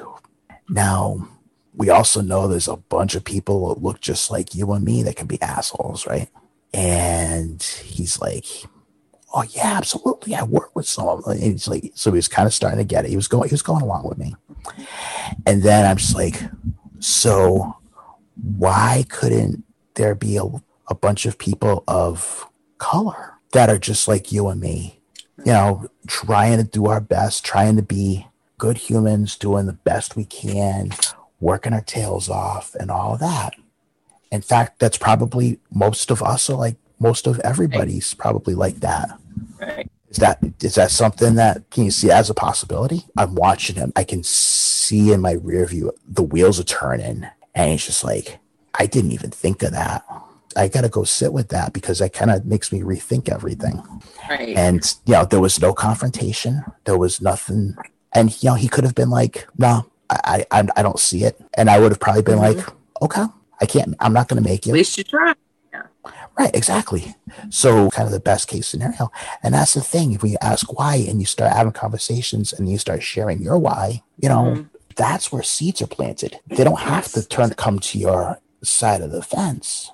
[0.68, 1.26] now
[1.74, 5.02] we also know there's a bunch of people that look just like you and me
[5.04, 6.28] that can be assholes, right?
[6.74, 8.46] And he's like,
[9.34, 10.34] Oh yeah, absolutely.
[10.34, 11.32] I work with some of them.
[11.32, 13.10] And he's like, so he was kind of starting to get it.
[13.10, 14.34] He was going, he was going along with me.
[15.46, 16.42] And then I'm just like,
[16.98, 17.76] so
[18.36, 19.64] why couldn't
[19.94, 20.44] there be a,
[20.88, 25.00] a bunch of people of color that are just like you and me?
[25.38, 28.26] You know, trying to do our best, trying to be
[28.58, 30.92] good humans, doing the best we can,
[31.40, 33.54] working our tails off, and all that.
[34.30, 39.10] In fact, that's probably most of us are like most of everybody's probably like that.
[39.62, 39.90] Right.
[40.10, 43.06] Is that is that something that can you see as a possibility?
[43.16, 43.92] I'm watching him.
[43.96, 48.38] I can see in my rear view the wheels are turning, and it's just like
[48.74, 50.04] I didn't even think of that.
[50.54, 53.82] I got to go sit with that because that kind of makes me rethink everything.
[54.28, 54.54] Right.
[54.54, 56.62] And you know, there was no confrontation.
[56.84, 57.74] There was nothing.
[58.12, 61.40] And you know, he could have been like, "No, I, I, I don't see it,"
[61.54, 62.58] and I would have probably been mm-hmm.
[62.58, 62.68] like,
[63.00, 63.24] "Okay,
[63.60, 63.94] I can't.
[64.00, 65.32] I'm not going to make you." At least you try.
[66.38, 67.14] Right, exactly.
[67.50, 69.12] So, kind of the best case scenario.
[69.42, 70.12] And that's the thing.
[70.12, 74.02] If we ask why and you start having conversations and you start sharing your why,
[74.18, 74.62] you know, mm-hmm.
[74.96, 76.40] that's where seeds are planted.
[76.46, 79.90] They don't have to turn come to your side of the fence.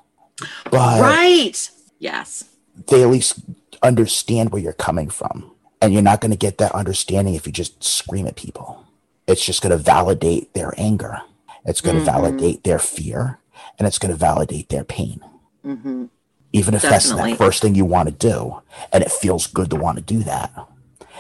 [0.71, 1.71] But right.
[1.99, 2.45] Yes.
[2.87, 3.41] They at least
[3.83, 5.51] understand where you're coming from.
[5.81, 8.85] And you're not going to get that understanding if you just scream at people.
[9.27, 11.19] It's just going to validate their anger.
[11.65, 12.11] It's going to mm-hmm.
[12.11, 13.39] validate their fear
[13.79, 15.21] and it's going to validate their pain.
[15.65, 16.07] Mm-hmm
[16.51, 17.33] even if Definitely.
[17.33, 20.03] that's the first thing you want to do and it feels good to want to
[20.03, 20.51] do that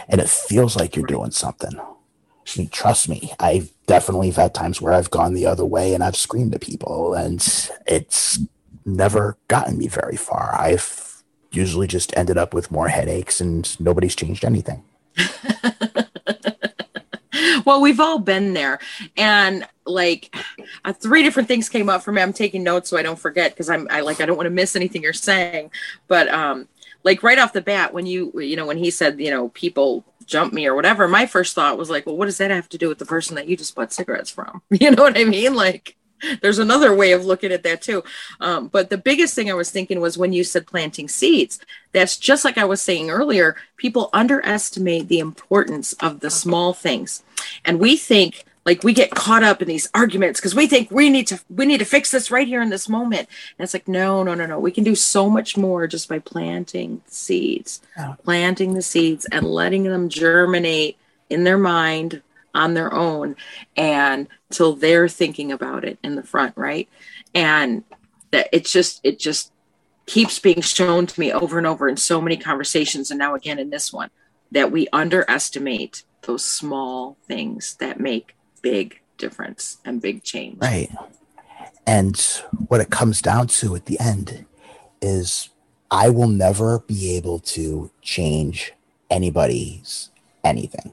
[0.08, 1.78] and it feels like you're doing something.
[1.78, 1.84] I
[2.56, 6.16] mean, trust me i've definitely had times where i've gone the other way and i've
[6.16, 7.36] screamed at people and
[7.86, 8.38] it's
[8.86, 10.54] never gotten me very far.
[10.58, 11.22] I've
[11.52, 14.82] usually just ended up with more headaches and nobody's changed anything
[17.64, 18.78] well, we've all been there.
[19.16, 20.34] And like
[20.84, 22.22] uh, three different things came up for me.
[22.22, 24.50] I'm taking notes so I don't forget because I'm I like I don't want to
[24.50, 25.70] miss anything you're saying.
[26.06, 26.68] But um
[27.04, 30.04] like right off the bat when you you know when he said, you know, people
[30.26, 32.78] jump me or whatever, my first thought was like, well, what does that have to
[32.78, 34.62] do with the person that you just bought cigarettes from?
[34.70, 35.54] You know what I mean?
[35.54, 35.96] Like
[36.42, 38.04] there's another way of looking at that too.
[38.40, 41.60] Um, but the biggest thing I was thinking was when you said planting seeds,
[41.92, 47.22] that's just like I was saying earlier, people underestimate the importance of the small things.
[47.64, 51.08] And we think like we get caught up in these arguments because we think we
[51.08, 53.88] need to we need to fix this right here in this moment and it's like
[53.88, 57.80] no no no no we can do so much more just by planting seeds
[58.24, 60.98] planting the seeds and letting them germinate
[61.30, 62.20] in their mind
[62.54, 63.36] on their own
[63.76, 66.88] and till they're thinking about it in the front right?
[67.34, 67.84] And
[68.30, 69.52] that it's just it just
[70.06, 73.58] keeps being shown to me over and over in so many conversations and now again
[73.58, 74.10] in this one
[74.50, 80.58] that we underestimate those small things that make big difference and big change.
[80.58, 80.90] Right.
[81.86, 82.18] And
[82.68, 84.46] what it comes down to at the end
[85.00, 85.50] is
[85.90, 88.72] i will never be able to change
[89.10, 90.10] anybody's
[90.44, 90.92] anything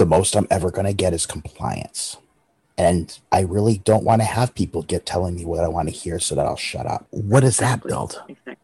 [0.00, 2.16] the most I'm ever going to get is compliance.
[2.78, 5.94] And I really don't want to have people get telling me what I want to
[5.94, 7.06] hear so that I'll shut up.
[7.10, 8.20] What does that build?
[8.26, 8.56] Exactly.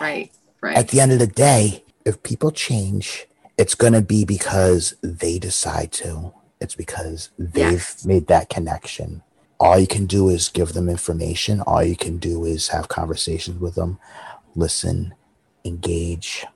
[0.00, 0.30] Right,
[0.60, 0.76] right.
[0.76, 3.26] At the end of the day, if people change,
[3.58, 6.32] it's going to be because they decide to.
[6.60, 8.06] It's because they've yes.
[8.06, 9.22] made that connection.
[9.58, 11.60] All you can do is give them information.
[11.62, 13.98] All you can do is have conversations with them,
[14.54, 15.14] listen,
[15.64, 16.46] engage,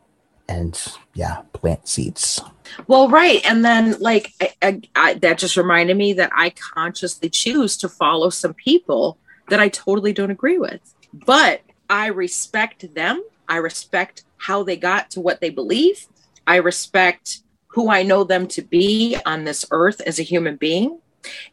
[0.49, 0.81] and
[1.15, 2.41] yeah, plant seeds.
[2.87, 3.41] Well, right.
[3.45, 7.89] And then, like, I, I, I, that just reminded me that I consciously choose to
[7.89, 9.19] follow some people
[9.49, 10.81] that I totally don't agree with.
[11.13, 13.23] But I respect them.
[13.49, 16.07] I respect how they got to what they believe.
[16.47, 21.01] I respect who I know them to be on this earth as a human being.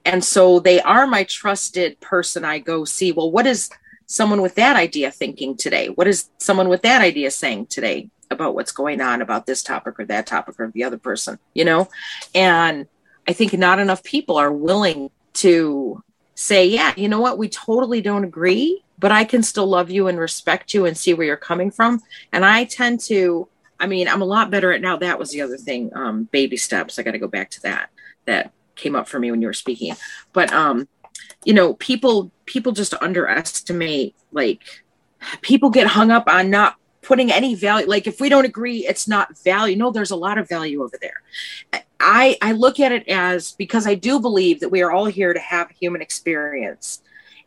[0.06, 3.12] And so they are my trusted person I go see.
[3.12, 3.70] Well, what is
[4.06, 5.88] someone with that idea thinking today?
[5.88, 8.10] What is someone with that idea saying today?
[8.32, 11.66] About what's going on about this topic or that topic or the other person, you
[11.66, 11.90] know?
[12.36, 12.88] And
[13.28, 16.04] I think not enough people are willing to
[16.36, 20.08] say, yeah, you know what, we totally don't agree, but I can still love you
[20.08, 22.02] and respect you and see where you're coming from.
[22.32, 23.48] And I tend to,
[23.80, 24.98] I mean, I'm a lot better at now.
[24.98, 26.98] That was the other thing, um, baby steps.
[26.98, 27.90] I got to go back to that.
[28.26, 29.96] That came up for me when you were speaking.
[30.34, 30.88] But, um,
[31.44, 34.62] you know, people, people just underestimate, like,
[35.42, 39.08] people get hung up on not putting any value like if we don't agree it's
[39.08, 41.22] not value no there's a lot of value over there
[42.00, 45.34] i i look at it as because i do believe that we are all here
[45.34, 47.02] to have human experience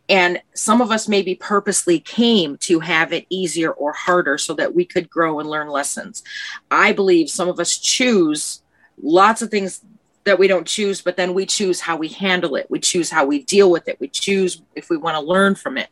[0.08, 4.74] and some of us maybe purposely came to have it easier or harder so that
[4.74, 6.22] we could grow and learn lessons
[6.70, 8.62] i believe some of us choose
[9.02, 9.82] lots of things
[10.24, 12.66] that we don't choose, but then we choose how we handle it.
[12.70, 13.98] We choose how we deal with it.
[13.98, 15.88] We choose if we want to learn from it.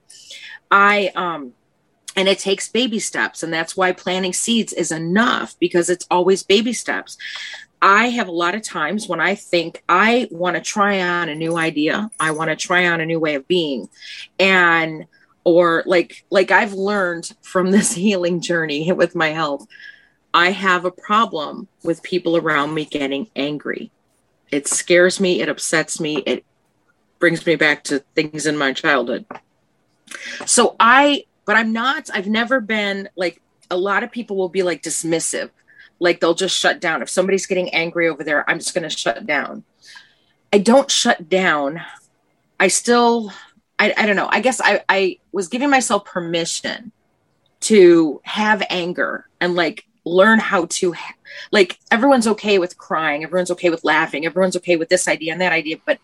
[0.70, 1.52] I, um,
[2.16, 3.42] and it takes baby steps.
[3.42, 7.16] And that's why planting seeds is enough because it's always baby steps.
[7.82, 11.34] I have a lot of times when I think I want to try on a
[11.34, 13.88] new idea, I want to try on a new way of being.
[14.38, 15.06] And,
[15.44, 19.66] or like, like I've learned from this healing journey with my health,
[20.32, 23.90] I have a problem with people around me getting angry.
[24.50, 26.44] It scares me, it upsets me, it
[27.18, 29.24] brings me back to things in my childhood.
[30.44, 33.42] So I, but I'm not, I've never been like,
[33.72, 35.50] a lot of people will be like dismissive
[35.98, 37.02] like they'll just shut down.
[37.02, 39.64] If somebody's getting angry over there, I'm just going to shut down.
[40.52, 41.80] I don't shut down.
[42.60, 43.32] I still,
[43.80, 44.28] I, I don't know.
[44.30, 46.92] I guess I, I was giving myself permission
[47.62, 50.94] to have anger and like learn how to,
[51.50, 53.24] like, everyone's okay with crying.
[53.24, 54.24] Everyone's okay with laughing.
[54.24, 55.78] Everyone's okay with this idea and that idea.
[55.84, 55.98] But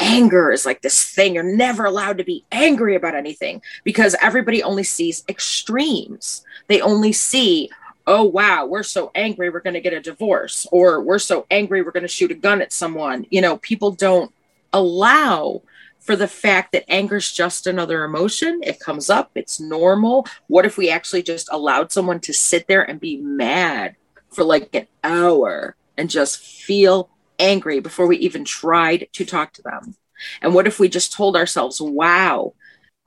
[0.00, 1.34] anger is like this thing.
[1.34, 6.44] You're never allowed to be angry about anything because everybody only sees extremes.
[6.68, 7.70] They only see,
[8.08, 11.82] oh wow we're so angry we're going to get a divorce or we're so angry
[11.82, 14.32] we're going to shoot a gun at someone you know people don't
[14.72, 15.60] allow
[16.00, 20.64] for the fact that anger is just another emotion it comes up it's normal what
[20.64, 23.94] if we actually just allowed someone to sit there and be mad
[24.30, 29.62] for like an hour and just feel angry before we even tried to talk to
[29.62, 29.94] them
[30.42, 32.52] and what if we just told ourselves wow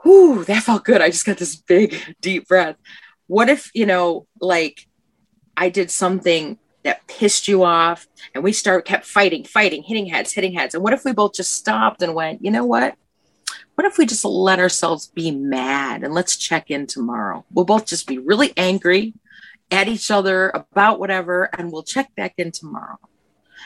[0.04, 2.78] whew that felt good i just got this big deep breath
[3.28, 4.88] what if you know like
[5.62, 10.32] I did something that pissed you off and we start kept fighting, fighting, hitting heads,
[10.32, 10.74] hitting heads.
[10.74, 12.96] And what if we both just stopped and went, you know what?
[13.76, 17.46] What if we just let ourselves be mad and let's check in tomorrow?
[17.52, 19.14] We'll both just be really angry
[19.70, 22.98] at each other about whatever and we'll check back in tomorrow.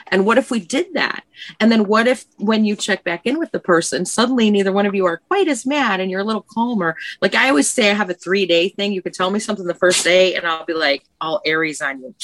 [0.07, 1.23] And what if we did that?
[1.59, 4.85] And then what if when you check back in with the person, suddenly neither one
[4.85, 6.95] of you are quite as mad and you're a little calmer?
[7.21, 8.93] Like I always say, I have a three day thing.
[8.93, 12.01] You could tell me something the first day and I'll be like, all Aries on
[12.01, 12.15] you.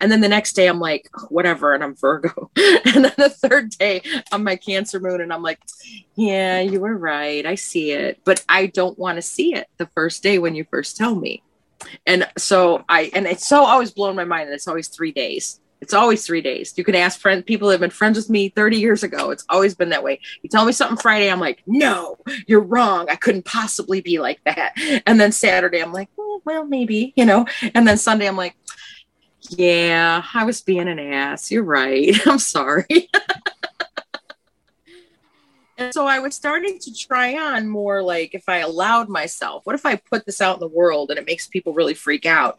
[0.00, 2.50] And then the next day I'm like, whatever, and I'm Virgo.
[2.56, 5.58] and then the third day I'm my Cancer moon, and I'm like,
[6.14, 7.44] yeah, you were right.
[7.46, 8.20] I see it.
[8.24, 11.42] But I don't want to see it the first day when you first tell me.
[12.06, 15.60] And so I, and it's so always blown my mind And it's always three days.
[15.80, 16.72] It's always three days.
[16.76, 19.30] You can ask friends, people that have been friends with me 30 years ago.
[19.30, 20.20] It's always been that way.
[20.42, 23.08] You tell me something Friday, I'm like, no, you're wrong.
[23.10, 24.72] I couldn't possibly be like that.
[25.06, 27.46] And then Saturday, I'm like, oh, well, maybe, you know.
[27.74, 28.56] And then Sunday, I'm like,
[29.50, 31.50] yeah, I was being an ass.
[31.50, 32.14] You're right.
[32.26, 32.86] I'm sorry.
[35.78, 39.74] and so I was starting to try on more like if I allowed myself, what
[39.74, 42.58] if I put this out in the world and it makes people really freak out?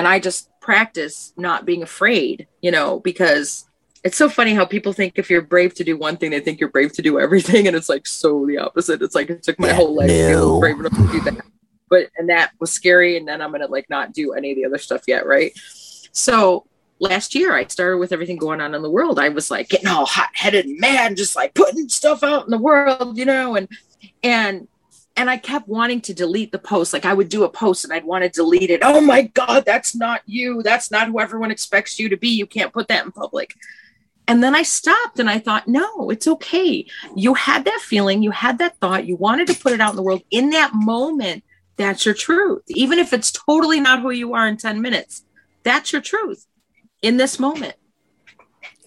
[0.00, 3.68] And I just practice not being afraid, you know, because
[4.02, 6.58] it's so funny how people think if you're brave to do one thing, they think
[6.58, 7.66] you're brave to do everything.
[7.68, 9.02] And it's like so the opposite.
[9.02, 10.40] It's like it took my yeah, whole life no.
[10.40, 11.44] to be brave enough to do that.
[11.90, 13.18] But and that was scary.
[13.18, 15.52] And then I'm gonna like not do any of the other stuff yet, right?
[16.12, 16.64] So
[16.98, 19.18] last year I started with everything going on in the world.
[19.18, 22.50] I was like getting all hot headed and mad, just like putting stuff out in
[22.50, 23.68] the world, you know, and
[24.22, 24.66] and
[25.20, 26.94] and I kept wanting to delete the post.
[26.94, 28.80] Like I would do a post and I'd want to delete it.
[28.82, 30.62] Oh my God, that's not you.
[30.62, 32.28] That's not who everyone expects you to be.
[32.28, 33.54] You can't put that in public.
[34.26, 36.86] And then I stopped and I thought, no, it's okay.
[37.14, 39.96] You had that feeling, you had that thought, you wanted to put it out in
[39.96, 40.22] the world.
[40.30, 41.44] In that moment,
[41.76, 42.62] that's your truth.
[42.68, 45.22] Even if it's totally not who you are in 10 minutes,
[45.64, 46.46] that's your truth
[47.02, 47.74] in this moment.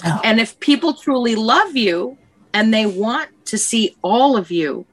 [0.03, 0.19] Oh.
[0.23, 2.17] And if people truly love you
[2.55, 4.88] and they want to see all of you,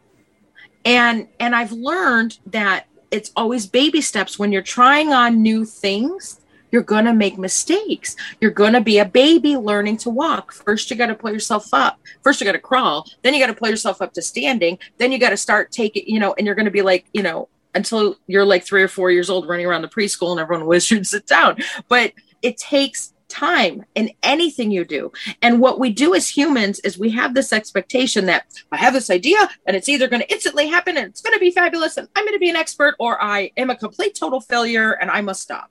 [0.84, 4.38] and and i've learned that it's always baby steps.
[4.38, 6.40] When you're trying on new things
[6.72, 8.14] you're going to make mistakes.
[8.40, 10.52] You're going to be a baby learning to walk.
[10.52, 11.98] First you got to pull yourself up.
[12.22, 13.06] First you got to crawl.
[13.22, 14.78] Then you got to pull yourself up to standing.
[14.98, 17.22] Then you got to start taking you know and you're going to be like you
[17.22, 20.66] know until you're like three or four years old running around the preschool and everyone
[20.88, 21.56] you'd sit down.
[21.88, 22.12] But
[22.42, 25.12] it takes time in anything you do.
[25.40, 29.10] And what we do as humans is we have this expectation that I have this
[29.10, 32.08] idea and it's either going to instantly happen and it's going to be fabulous and
[32.14, 35.20] I'm going to be an expert or I am a complete total failure and I
[35.20, 35.70] must stop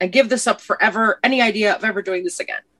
[0.00, 1.18] and give this up forever.
[1.22, 2.60] Any idea of ever doing this again?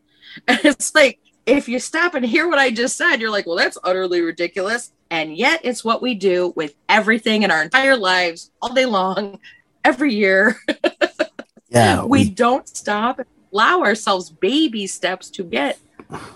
[0.47, 3.57] And it's like, if you stop and hear what I just said, you're like, well,
[3.57, 4.93] that's utterly ridiculous.
[5.11, 9.39] And yet it's what we do with everything in our entire lives all day long,
[9.85, 10.59] every year.
[11.68, 12.03] Yeah.
[12.03, 13.20] we, we don't stop
[13.57, 15.79] allow ourselves baby steps to get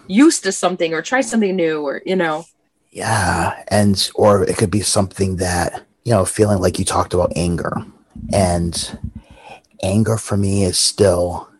[0.07, 2.47] used to something or try something new or you know
[2.91, 7.31] yeah and or it could be something that you know feeling like you talked about
[7.37, 7.85] anger
[8.33, 8.99] and
[9.83, 11.51] anger for me is still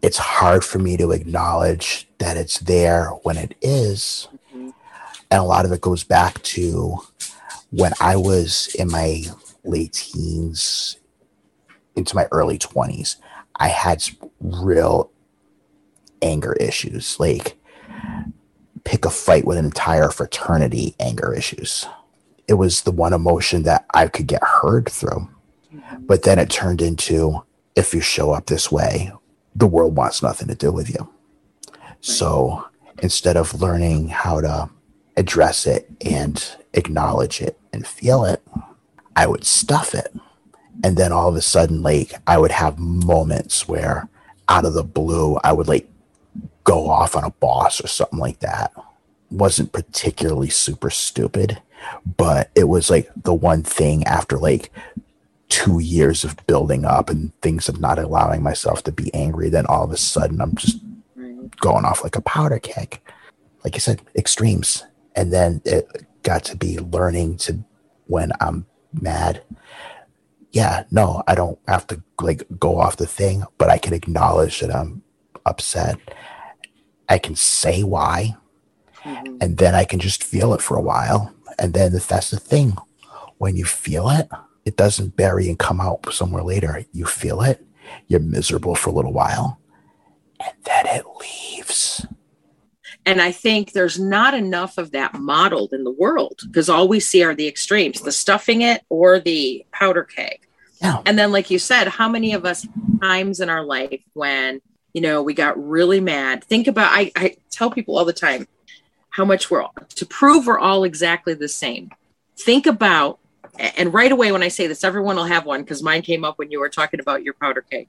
[0.00, 4.28] it's hard for me to acknowledge that it's there when it is.
[4.48, 4.70] Mm-hmm.
[5.30, 6.98] And a lot of it goes back to
[7.70, 9.24] when I was in my
[9.64, 10.98] late teens
[11.96, 13.16] into my early 20s,
[13.56, 14.04] I had
[14.40, 15.10] real
[16.22, 17.18] anger issues.
[17.20, 17.56] Like,
[18.84, 21.86] pick a fight with an entire fraternity anger issues.
[22.46, 25.28] It was the one emotion that I could get heard through.
[26.00, 27.44] But then it turned into
[27.74, 29.12] if you show up this way,
[29.54, 31.08] the world wants nothing to do with you.
[32.00, 32.66] So
[33.02, 34.70] instead of learning how to
[35.16, 36.44] address it and
[36.74, 38.42] acknowledge it and feel it,
[39.16, 40.14] I would stuff it.
[40.84, 44.06] And then all of a sudden, like, I would have moments where
[44.50, 45.88] out of the blue, I would like
[46.64, 48.70] go off on a boss or something like that.
[49.30, 51.62] Wasn't particularly super stupid,
[52.18, 54.70] but it was like the one thing after like
[55.48, 59.48] two years of building up and things of not allowing myself to be angry.
[59.48, 60.80] Then all of a sudden, I'm just
[61.60, 63.00] going off like a powder keg.
[63.64, 64.84] Like I said, extremes.
[65.16, 65.88] And then it
[66.22, 67.64] got to be learning to
[68.06, 69.42] when I'm mad.
[70.54, 74.60] Yeah, no, I don't have to like go off the thing, but I can acknowledge
[74.60, 75.02] that I'm
[75.44, 75.98] upset.
[77.08, 78.36] I can say why,
[79.02, 79.38] mm-hmm.
[79.40, 81.34] and then I can just feel it for a while.
[81.58, 82.76] And then if that's the thing,
[83.38, 84.28] when you feel it,
[84.64, 86.86] it doesn't bury and come out somewhere later.
[86.92, 87.66] You feel it,
[88.06, 89.58] you're miserable for a little while,
[90.38, 92.06] and then it leaves.
[93.06, 97.00] And I think there's not enough of that modeled in the world because all we
[97.00, 100.43] see are the extremes the stuffing it or the powder keg.
[100.84, 101.00] Yeah.
[101.06, 102.66] And then, like you said, how many of us
[103.00, 104.60] times in our life when,
[104.92, 106.44] you know, we got really mad?
[106.44, 108.46] Think about, I, I tell people all the time
[109.08, 111.90] how much we're to prove we're all exactly the same.
[112.36, 113.18] Think about
[113.58, 116.38] and right away when I say this, everyone will have one because mine came up
[116.38, 117.88] when you were talking about your powder keg.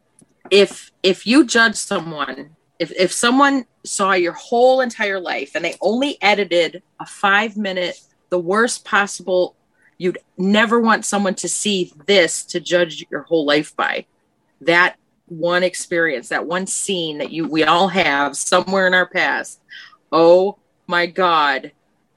[0.52, 5.76] If if you judge someone, if if someone saw your whole entire life and they
[5.82, 9.55] only edited a five minute, the worst possible,
[9.98, 14.06] you'd never want someone to see this to judge your whole life by.
[14.62, 19.60] That one experience, that one scene that you we all have somewhere in our past.
[20.12, 21.72] Oh my God,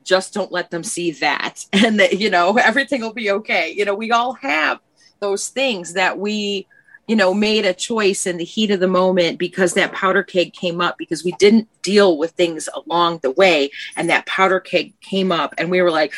[0.09, 3.85] just don't let them see that and that you know everything will be okay you
[3.85, 4.81] know we all have
[5.20, 6.66] those things that we
[7.07, 10.53] you know made a choice in the heat of the moment because that powder keg
[10.55, 14.99] came up because we didn't deal with things along the way and that powder keg
[15.01, 16.12] came up and we were like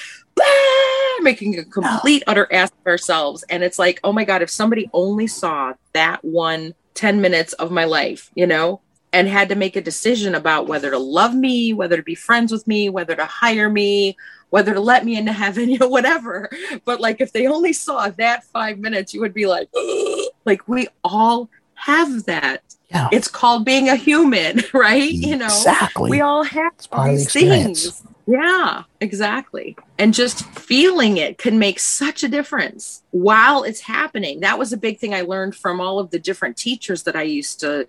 [1.20, 4.88] making a complete utter ass of ourselves and it's like oh my god if somebody
[4.92, 8.80] only saw that one 10 minutes of my life you know
[9.12, 12.52] and had to make a decision about whether to love me, whether to be friends
[12.52, 14.16] with me, whether to hire me,
[14.50, 16.48] whether to let me into heaven, you know, whatever.
[16.84, 19.68] But like if they only saw that five minutes, you would be like,
[20.44, 22.62] like we all have that.
[22.90, 23.08] Yeah.
[23.12, 25.10] It's called being a human, right?
[25.10, 26.10] You know, exactly.
[26.10, 26.72] We all have
[27.06, 28.02] these things.
[28.26, 29.76] Yeah, exactly.
[29.98, 34.40] And just feeling it can make such a difference while it's happening.
[34.40, 37.22] That was a big thing I learned from all of the different teachers that I
[37.22, 37.88] used to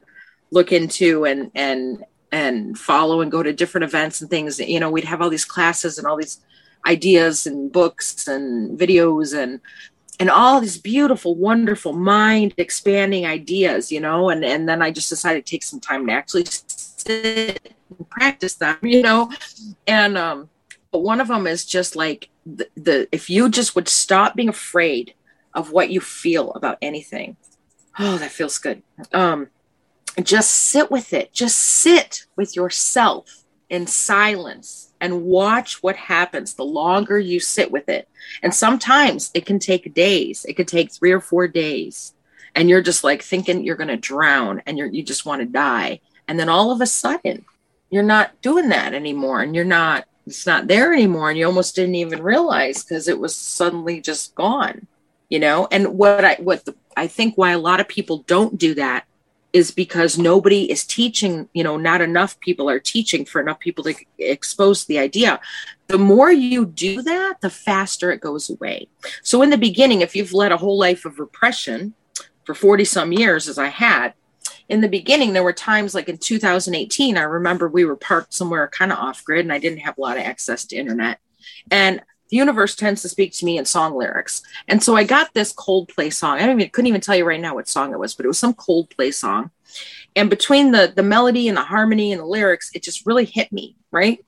[0.51, 4.89] look into and and and follow and go to different events and things you know
[4.89, 6.39] we'd have all these classes and all these
[6.87, 9.59] ideas and books and videos and
[10.19, 15.09] and all these beautiful wonderful mind expanding ideas you know and and then i just
[15.09, 16.43] decided to take some time to actually
[17.01, 19.31] sit and practice them you know
[19.87, 20.49] and um
[20.91, 24.49] but one of them is just like the, the if you just would stop being
[24.49, 25.13] afraid
[25.53, 27.35] of what you feel about anything
[27.99, 28.81] oh that feels good
[29.13, 29.47] um
[30.21, 31.33] just sit with it.
[31.33, 37.87] Just sit with yourself in silence and watch what happens the longer you sit with
[37.87, 38.09] it.
[38.43, 42.13] And sometimes it can take days, it could take three or four days.
[42.53, 45.45] And you're just like thinking you're going to drown and you're, you just want to
[45.45, 46.01] die.
[46.27, 47.45] And then all of a sudden,
[47.89, 51.29] you're not doing that anymore and you're not, it's not there anymore.
[51.29, 54.87] And you almost didn't even realize because it was suddenly just gone,
[55.29, 55.67] you know?
[55.71, 59.05] And what I, what the, I think why a lot of people don't do that
[59.53, 63.83] is because nobody is teaching, you know, not enough people are teaching for enough people
[63.83, 65.39] to expose the idea.
[65.87, 68.87] The more you do that, the faster it goes away.
[69.23, 71.93] So, in the beginning, if you've led a whole life of repression
[72.45, 74.13] for 40 some years, as I had,
[74.71, 78.69] in the beginning, there were times like in 2018, I remember we were parked somewhere
[78.69, 81.19] kind of off grid and I didn't have a lot of access to internet.
[81.69, 84.41] And the universe tends to speak to me in song lyrics.
[84.69, 86.39] And so I got this Coldplay song.
[86.39, 88.39] I even, couldn't even tell you right now what song it was, but it was
[88.39, 89.51] some Coldplay song.
[90.15, 93.51] And between the the melody and the harmony and the lyrics, it just really hit
[93.51, 94.23] me, right?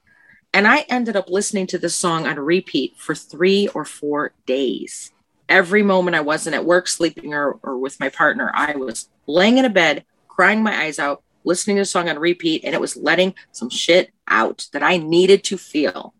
[0.53, 5.13] And I ended up listening to this song on repeat for three or four days.
[5.47, 9.57] Every moment I wasn't at work, sleeping, or, or with my partner, I was laying
[9.57, 10.03] in a bed,
[10.35, 13.69] crying my eyes out, listening to the song on repeat and it was letting some
[13.69, 16.13] shit out that I needed to feel.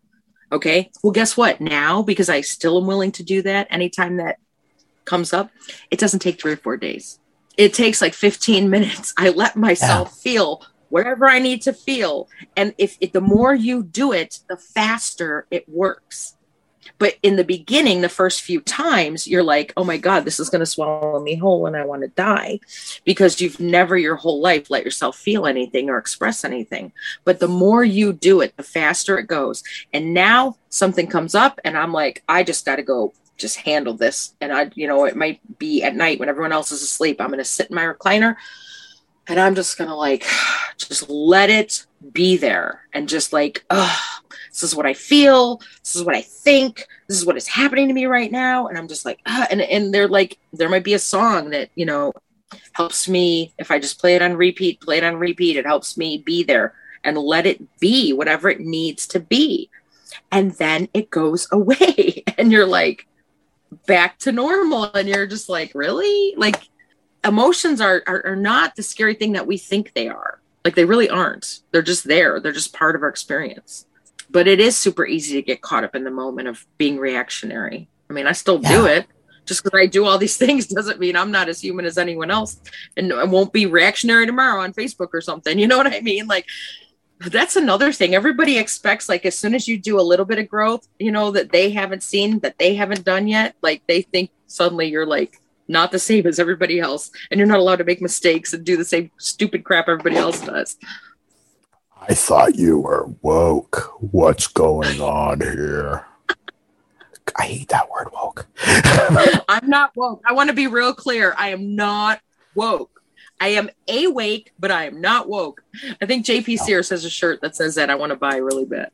[0.52, 0.90] Okay.
[1.02, 1.60] Well, guess what?
[1.60, 4.38] Now, because I still am willing to do that anytime that
[5.04, 5.50] comes up,
[5.90, 7.18] it doesn't take three or four days.
[7.56, 9.12] It takes like 15 minutes.
[9.16, 10.22] I let myself yeah.
[10.22, 12.28] feel wherever I need to feel.
[12.56, 16.36] And if, if the more you do it, the faster it works.
[16.98, 20.50] But in the beginning, the first few times, you're like, oh my God, this is
[20.50, 22.60] going to swallow me whole and I want to die
[23.04, 26.92] because you've never your whole life let yourself feel anything or express anything.
[27.24, 29.62] But the more you do it, the faster it goes.
[29.92, 33.94] And now something comes up and I'm like, I just got to go just handle
[33.94, 34.34] this.
[34.40, 37.20] And I, you know, it might be at night when everyone else is asleep.
[37.20, 38.36] I'm going to sit in my recliner
[39.26, 40.26] and I'm just to like,
[40.76, 43.98] just let it be there and just like, oh,
[44.50, 45.60] this is what I feel.
[45.82, 46.86] This is what I think.
[47.08, 48.68] This is what is happening to me right now.
[48.68, 51.86] And I'm just like, and, and they're like, there might be a song that, you
[51.86, 52.12] know,
[52.72, 53.52] helps me.
[53.58, 56.42] If I just play it on repeat, play it on repeat, it helps me be
[56.42, 59.70] there and let it be whatever it needs to be.
[60.30, 62.24] And then it goes away.
[62.36, 63.06] And you're like,
[63.86, 64.84] back to normal.
[64.84, 66.34] And you're just like, really?
[66.36, 66.68] Like,
[67.24, 70.40] emotions are, are, are not the scary thing that we think they are.
[70.64, 71.60] Like, they really aren't.
[71.72, 73.86] They're just there, they're just part of our experience
[74.34, 77.88] but it is super easy to get caught up in the moment of being reactionary.
[78.10, 78.68] I mean, I still yeah.
[78.68, 79.06] do it.
[79.46, 82.30] Just because I do all these things doesn't mean I'm not as human as anyone
[82.30, 82.60] else,
[82.96, 85.58] and I won't be reactionary tomorrow on Facebook or something.
[85.64, 86.26] You know what I mean?
[86.26, 86.46] Like,
[87.20, 88.14] that's another thing.
[88.14, 91.30] Everybody expects, like, as soon as you do a little bit of growth, you know,
[91.30, 95.40] that they haven't seen, that they haven't done yet, like, they think suddenly you're like
[95.68, 98.76] not the same as everybody else, and you're not allowed to make mistakes and do
[98.76, 100.76] the same stupid crap everybody else does.
[102.06, 103.94] I thought you were woke.
[104.00, 106.06] What's going on here?
[107.36, 108.46] I hate that word woke.
[109.48, 110.22] I'm not woke.
[110.26, 111.34] I want to be real clear.
[111.38, 112.20] I am not
[112.54, 113.02] woke.
[113.40, 115.64] I am awake, but I am not woke.
[116.00, 118.64] I think JP Sears has a shirt that says that I want to buy really
[118.64, 118.90] bad.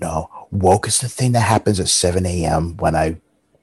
[0.00, 2.76] No, woke is the thing that happens at 7 a.m.
[2.76, 3.16] when I,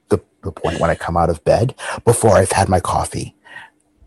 [0.09, 3.35] the, the point when I come out of bed before I've had my coffee.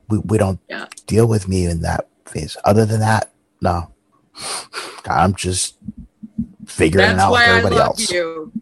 [0.09, 0.86] We, we don't yeah.
[1.07, 2.57] deal with me in that phase.
[2.64, 3.92] Other than that, no.
[5.07, 5.76] I'm just
[6.66, 8.11] figuring That's out why everybody I love else.
[8.11, 8.53] You.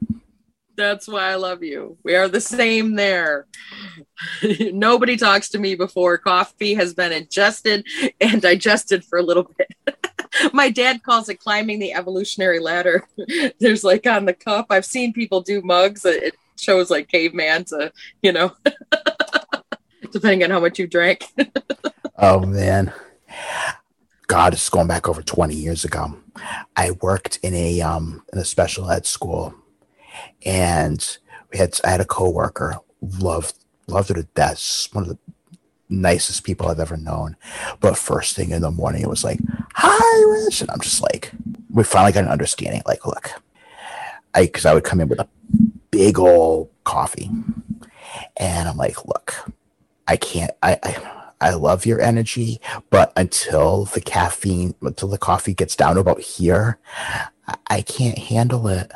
[0.77, 1.99] That's why I love you.
[2.05, 3.47] We are the same there.
[4.73, 7.87] Nobody talks to me before coffee has been ingested
[8.21, 9.97] and digested for a little bit.
[10.53, 13.07] My dad calls it climbing the evolutionary ladder.
[13.61, 16.05] There's like on the cup, I've seen people do mugs.
[16.05, 17.93] It shows like caveman to,
[18.23, 18.53] you know,
[20.13, 21.25] depending on how much you drank.
[22.19, 22.93] oh, man.
[24.27, 26.17] God, it's going back over 20 years ago.
[26.77, 29.53] I worked in a um in a special ed school,
[30.47, 31.19] and
[31.51, 33.57] we had I had a coworker loved
[33.89, 34.89] loved her to death.
[34.93, 35.19] One of the
[35.89, 37.37] nicest people I've ever known.
[37.81, 39.41] But first thing in the morning, it was like,
[39.75, 41.33] "Hi, Rich," and I'm just like,
[41.69, 42.83] we finally got an understanding.
[42.87, 43.33] Like, look,
[44.35, 45.29] I because I would come in with a
[45.91, 47.31] big old coffee,
[48.37, 49.51] and I'm like, look,
[50.07, 50.53] I can't.
[50.63, 52.61] I, I I love your energy,
[52.91, 56.79] but until the caffeine, until the coffee gets down about here,
[57.69, 58.93] I can't handle it.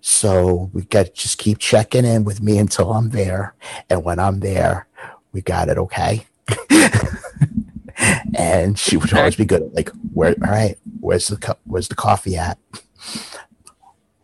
[0.00, 3.54] So we got to just keep checking in with me until I'm there.
[3.88, 4.88] And when I'm there,
[5.32, 5.78] we got it.
[5.78, 6.26] Okay.
[8.34, 9.70] and she would always be good.
[9.74, 12.58] Like, where, all right, where's the, co- where's the coffee at?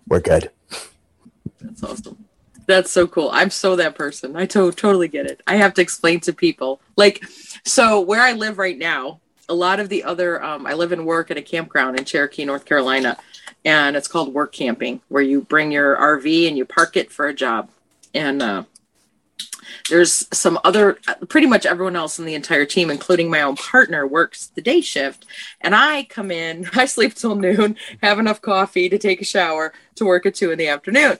[0.09, 0.51] We're good.
[1.61, 2.25] That's awesome.
[2.67, 3.31] That's so cool.
[3.33, 4.37] I'm so that person.
[4.37, 5.43] I to- totally get it.
[5.47, 6.81] I have to explain to people.
[6.97, 7.25] Like,
[7.65, 11.07] so where I live right now, a lot of the other, um, I live and
[11.07, 13.17] work at a campground in Cherokee, North Carolina,
[13.65, 17.27] and it's called work camping, where you bring your RV and you park it for
[17.27, 17.71] a job.
[18.15, 18.65] And uh,
[19.89, 24.07] there's some other, pretty much everyone else in the entire team, including my own partner,
[24.07, 25.27] works the day shift.
[25.61, 29.73] And I come in, I sleep till noon, have enough coffee to take a shower
[29.97, 31.19] to work at two in the afternoon.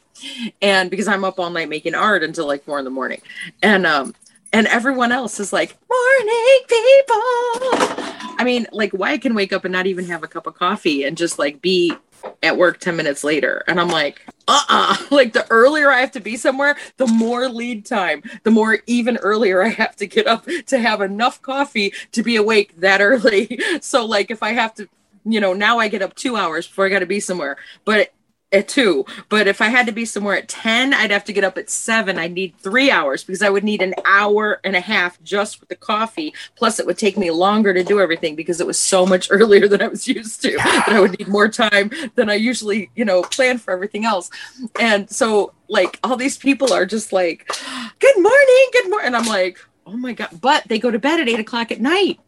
[0.61, 3.23] And because I'm up all night making art until like four in the morning.
[3.63, 4.15] And, um,
[4.53, 7.17] and everyone else is like morning people
[8.39, 11.05] i mean like why can wake up and not even have a cup of coffee
[11.05, 11.93] and just like be
[12.43, 13.65] at work 10 minutes later.
[13.67, 14.95] And I'm like, uh uh-uh.
[14.95, 18.79] uh Like the earlier I have to be somewhere, the more lead time, the more
[18.87, 23.01] even earlier I have to get up to have enough coffee to be awake that
[23.01, 23.61] early.
[23.81, 24.89] So, like, if I have to,
[25.25, 27.57] you know, now I get up two hours before I got to be somewhere.
[27.85, 28.13] But
[28.53, 29.05] at two.
[29.29, 31.69] But if I had to be somewhere at 10, I'd have to get up at
[31.69, 32.19] seven.
[32.19, 35.69] I'd need three hours because I would need an hour and a half just with
[35.69, 36.33] the coffee.
[36.57, 39.69] Plus, it would take me longer to do everything because it was so much earlier
[39.69, 40.57] than I was used to.
[40.57, 44.31] That I would need more time than I usually, you know, plan for everything else.
[44.81, 47.47] And so, like, all these people are just like,
[47.99, 49.07] good morning, good morning.
[49.09, 50.31] And I'm like, oh my God.
[50.41, 52.21] But they go to bed at eight o'clock at night.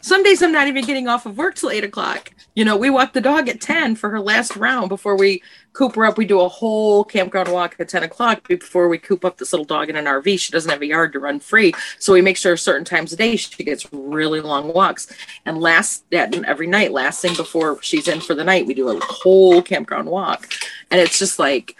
[0.00, 2.30] Some days I'm not even getting off of work till eight o'clock.
[2.54, 5.42] You know, we walk the dog at 10 for her last round before we
[5.72, 6.18] coop her up.
[6.18, 9.64] We do a whole campground walk at 10 o'clock before we coop up this little
[9.64, 10.40] dog in an RV.
[10.40, 11.72] She doesn't have a yard to run free.
[11.98, 15.06] So we make sure certain times a day she gets really long walks.
[15.46, 18.88] And last that every night, last thing before she's in for the night, we do
[18.88, 20.48] a whole campground walk.
[20.90, 21.76] And it's just like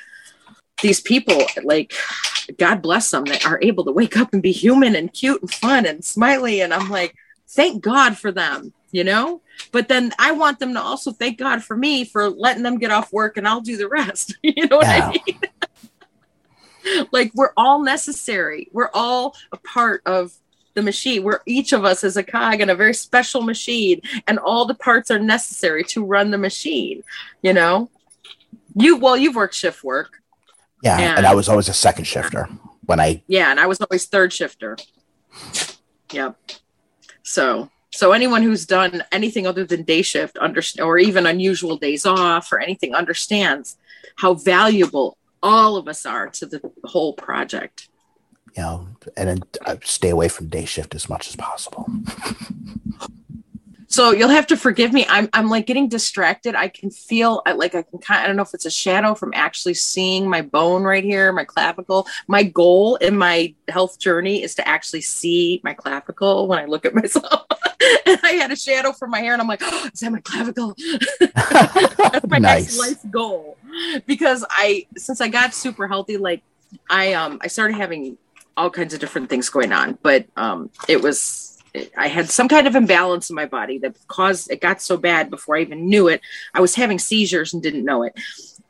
[0.83, 1.93] these people, like,
[2.57, 5.53] God bless them, that are able to wake up and be human and cute and
[5.53, 6.61] fun and smiley.
[6.61, 7.15] And I'm like,
[7.49, 9.41] thank God for them, you know?
[9.73, 12.91] But then I want them to also thank God for me for letting them get
[12.91, 14.37] off work and I'll do the rest.
[14.43, 15.13] you know what yeah.
[15.13, 15.41] I mean?
[17.13, 18.69] like we're all necessary.
[18.73, 20.33] We're all a part of
[20.75, 21.25] the machine.
[21.25, 24.75] We're each of us is a cog in a very special machine, and all the
[24.75, 27.03] parts are necessary to run the machine.
[27.43, 27.91] You know,
[28.75, 30.23] you well, you've worked shift work.
[30.83, 32.49] Yeah, and, and I was always a second shifter
[32.87, 33.23] when I.
[33.27, 34.77] Yeah, and I was always third shifter.
[36.13, 36.39] Yep.
[37.29, 42.07] So so anyone who's done anything other than day shift understand or even unusual days
[42.07, 43.77] off or anything understands
[44.17, 47.89] how valuable all of us are to the whole project.
[48.57, 51.87] Know, and uh, stay away from day shift as much as possible.
[53.99, 55.05] So you'll have to forgive me.
[55.09, 56.55] I'm I'm like getting distracted.
[56.55, 58.23] I can feel like I can kind.
[58.23, 61.43] I don't know if it's a shadow from actually seeing my bone right here, my
[61.43, 62.07] clavicle.
[62.29, 66.85] My goal in my health journey is to actually see my clavicle when I look
[66.85, 67.45] at myself.
[68.07, 70.21] and I had a shadow from my hair, and I'm like, oh, is that my
[70.21, 70.77] clavicle?
[71.19, 72.67] That's my nice.
[72.67, 73.59] next life goal.
[74.07, 76.45] Because I, since I got super healthy, like
[76.89, 78.17] I um I started having
[78.57, 81.58] all kinds of different things going on, but um it was
[81.97, 85.31] I had some kind of imbalance in my body that caused it got so bad
[85.31, 86.21] before I even knew it.
[86.55, 88.19] I was having seizures and didn't know it.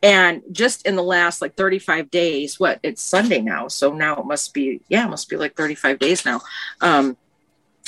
[0.02, 3.68] And just in the last like 35 days, what it's Sunday now.
[3.68, 6.40] So now it must be, yeah, it must be like 35 days now.
[6.80, 7.16] Um,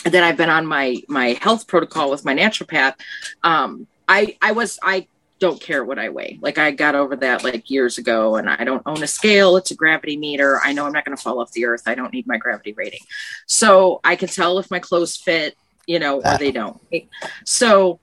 [0.04, 2.94] that I've been on my my health protocol with my naturopath.
[3.42, 5.06] Um, I I was I
[5.40, 6.38] don't care what I weigh.
[6.40, 9.56] Like I got over that like years ago and I don't own a scale.
[9.56, 10.60] It's a gravity meter.
[10.62, 11.82] I know I'm not going to fall off the earth.
[11.86, 13.00] I don't need my gravity rating.
[13.46, 16.80] So I can tell if my clothes fit, you know, or they don't.
[17.44, 17.98] So,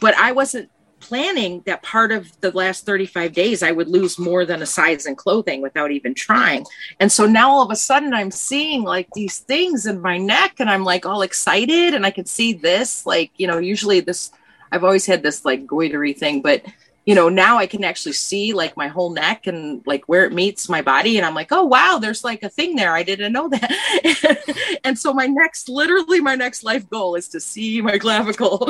[0.00, 0.70] but I wasn't
[1.00, 5.06] planning that part of the last 35 days I would lose more than a size
[5.06, 6.64] in clothing without even trying.
[6.98, 10.54] And so now all of a sudden I'm seeing like these things in my neck
[10.58, 14.32] and I'm like all excited and I can see this like, you know, usually this
[14.72, 16.64] I've always had this like goitery thing, but
[17.06, 20.32] you know, now I can actually see like my whole neck and like where it
[20.32, 21.16] meets my body.
[21.16, 22.92] And I'm like, oh, wow, there's like a thing there.
[22.94, 24.80] I didn't know that.
[24.84, 28.68] and so my next, literally, my next life goal is to see my clavicle.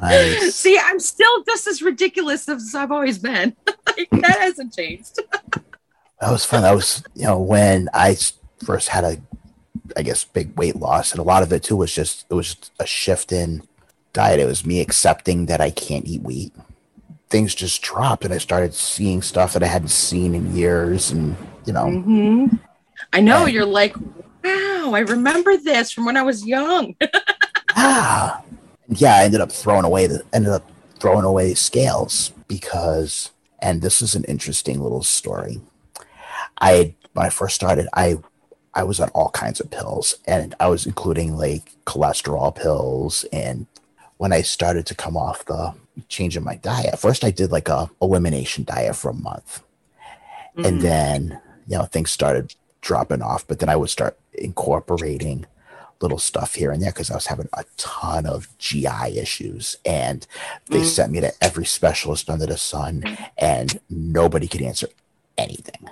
[0.00, 0.54] nice.
[0.54, 3.54] See, I'm still just as ridiculous as I've always been.
[3.86, 5.20] like, that hasn't changed.
[6.18, 6.62] that was fun.
[6.62, 8.16] That was, you know, when I
[8.64, 9.18] first had a
[9.96, 11.12] I guess, big weight loss.
[11.12, 13.62] And a lot of it too was just, it was a shift in
[14.12, 14.40] diet.
[14.40, 16.52] It was me accepting that I can't eat wheat.
[17.28, 21.10] Things just dropped and I started seeing stuff that I hadn't seen in years.
[21.10, 22.56] And, you know, mm-hmm.
[23.12, 26.94] I know and, you're like, wow, I remember this from when I was young.
[27.76, 28.42] ah,
[28.88, 33.30] yeah, I ended up throwing away the, ended up throwing away scales because,
[33.60, 35.60] and this is an interesting little story.
[36.60, 38.16] I, when I first started, I
[38.76, 43.24] I was on all kinds of pills, and I was including like cholesterol pills.
[43.32, 43.66] And
[44.18, 45.74] when I started to come off the
[46.08, 49.62] change in my diet, first I did like a elimination diet for a month,
[50.54, 50.66] mm-hmm.
[50.66, 53.46] and then you know things started dropping off.
[53.48, 55.46] But then I would start incorporating
[56.02, 60.26] little stuff here and there because I was having a ton of GI issues, and
[60.68, 60.86] they mm-hmm.
[60.86, 64.88] sent me to every specialist under the sun, and nobody could answer
[65.38, 65.88] anything.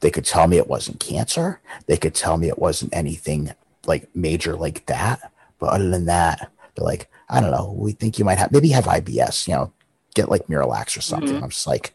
[0.00, 1.60] They could tell me it wasn't cancer.
[1.86, 3.52] They could tell me it wasn't anything
[3.86, 5.32] like major like that.
[5.58, 7.74] But other than that, they're like, I don't know.
[7.76, 9.48] We think you might have maybe have IBS.
[9.48, 9.72] You know,
[10.14, 11.34] get like Miralax or something.
[11.34, 11.44] Mm-hmm.
[11.44, 11.94] I'm just like,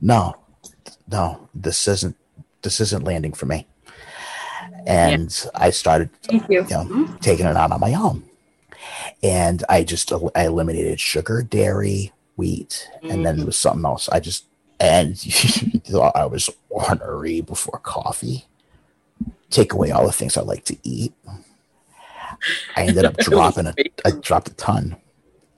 [0.00, 0.36] no,
[1.10, 2.16] no, this isn't
[2.62, 3.66] this isn't landing for me.
[4.86, 5.50] And yeah.
[5.54, 6.44] I started, you.
[6.48, 6.60] you.
[6.62, 7.16] know, mm-hmm.
[7.16, 8.24] taking it on on my own.
[9.22, 13.10] And I just I eliminated sugar, dairy, wheat, mm-hmm.
[13.10, 14.08] and then there was something else.
[14.08, 14.44] I just
[14.80, 15.18] and
[15.84, 18.46] thought I was ornery before coffee.
[19.50, 21.12] Take away all the things I like to eat.
[22.76, 23.74] I ended up dropping a,
[24.04, 24.96] I dropped a ton.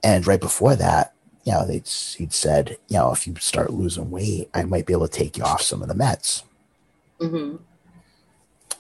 [0.03, 1.15] And right before that,
[1.45, 4.93] you know, they'd, he'd said, you know, if you start losing weight, I might be
[4.93, 6.43] able to take you off some of the meds.
[7.21, 7.57] Mm-hmm.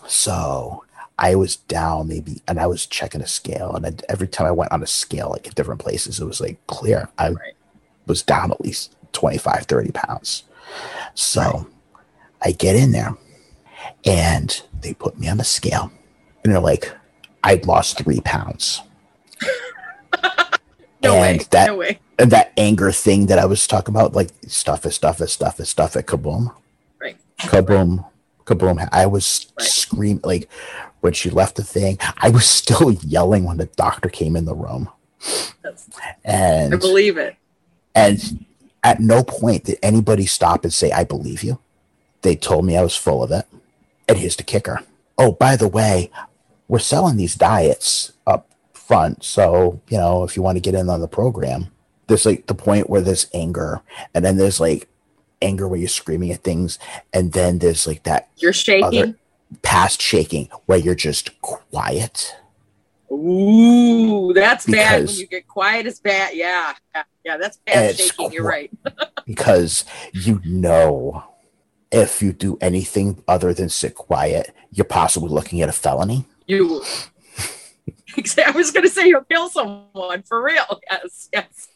[0.06, 0.84] So
[1.18, 3.74] I was down maybe, and I was checking a scale.
[3.74, 6.40] And I, every time I went on a scale, like at different places, it was
[6.40, 7.08] like clear.
[7.18, 7.54] I right.
[8.06, 10.44] was down at least 25, 30 pounds.
[11.14, 11.66] So right.
[12.42, 13.16] I get in there
[14.04, 15.90] and they put me on the scale
[16.44, 16.92] And they're like,
[17.44, 18.80] I'd lost three pounds.
[21.02, 21.46] No and way.
[21.52, 21.98] that no way.
[22.18, 25.58] and that anger thing that I was talking about, like stuff is stuff is stuff
[25.58, 26.54] is stuff it, kaboom,
[27.00, 27.16] Right.
[27.38, 28.04] kaboom,
[28.44, 28.86] kaboom.
[28.92, 29.66] I was Right.
[29.66, 30.46] screaming like
[31.00, 31.96] when she left the thing.
[32.18, 34.90] I was still yelling when the doctor came in the room,
[35.62, 35.88] That's,
[36.22, 37.36] and I believe it.
[37.94, 38.44] and
[38.82, 41.58] at no point did anybody stop and say, "I believe you."
[42.22, 43.46] They told me I was full of it.
[44.08, 44.80] And here's the kicker.
[45.16, 46.10] Oh, by the way,
[46.68, 49.24] we're selling these diets up front.
[49.24, 51.68] So, you know, if you want to get in on the program,
[52.08, 53.82] there's like the point where there's anger,
[54.14, 54.88] and then there's like
[55.40, 56.78] anger where you're screaming at things,
[57.12, 59.14] and then there's like that You're shaking.
[59.62, 62.34] past shaking where you're just quiet.
[63.12, 65.06] Ooh, that's bad.
[65.06, 66.34] When you get quiet, it's bad.
[66.34, 66.74] Yeah,
[67.30, 68.32] yeah, that's it's shaking.
[68.32, 68.70] You're right.
[69.26, 71.24] because you know
[71.92, 76.24] if you do anything other than sit quiet, you're possibly looking at a felony.
[76.46, 76.82] You.
[78.44, 80.80] I was going to say you'll kill someone for real.
[80.90, 81.68] Yes, yes.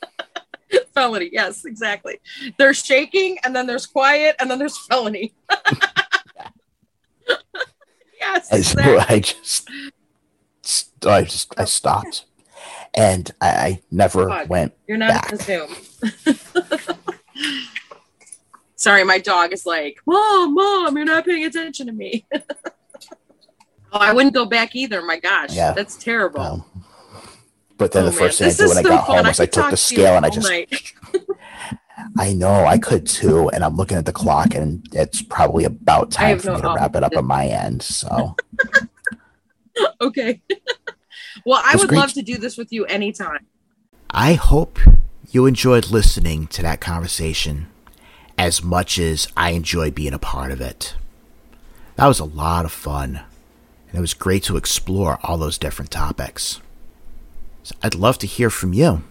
[0.94, 1.30] felony.
[1.32, 2.20] Yes, exactly.
[2.58, 5.32] There's shaking, and then there's quiet, and then there's felony.
[8.20, 8.98] yes, exactly.
[8.98, 9.70] I just,
[11.06, 12.24] I just, I stopped,
[12.94, 14.72] and I, I never went.
[14.86, 15.32] You're not back.
[15.32, 15.74] on Zoom.
[18.76, 22.26] Sorry, my dog is like, Mom, Mom, you're not paying attention to me.
[22.34, 22.40] oh,
[23.92, 25.00] I wouldn't go back either.
[25.02, 25.72] My gosh, Yeah.
[25.72, 26.40] that's terrible.
[26.40, 26.64] Um,
[27.78, 28.50] but then Oh, the first man.
[28.50, 29.16] thing I did when I got fun.
[29.16, 30.50] home was I could took the scale and I just.
[32.18, 36.10] I know I could too, and I'm looking at the clock, and it's probably about
[36.10, 37.82] time for no me to wrap it up on my end.
[37.82, 38.36] So
[40.00, 40.40] okay.
[41.44, 41.98] Well, I would great.
[41.98, 43.46] love to do this with you anytime.
[44.10, 44.78] I hope
[45.30, 47.68] you enjoyed listening to that conversation
[48.38, 50.94] as much as I enjoyed being a part of it.
[51.96, 53.20] That was a lot of fun,
[53.88, 56.60] and it was great to explore all those different topics.
[57.62, 59.02] So I'd love to hear from you.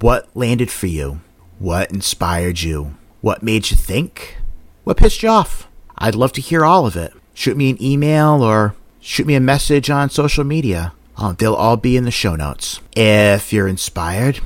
[0.00, 1.20] What landed for you?
[1.58, 2.94] What inspired you?
[3.20, 4.38] What made you think?
[4.84, 5.68] What pissed you off?
[5.98, 7.12] I'd love to hear all of it.
[7.34, 10.92] Shoot me an email or shoot me a message on social media.
[11.16, 12.80] Uh, they'll all be in the show notes.
[12.96, 14.40] If you're inspired,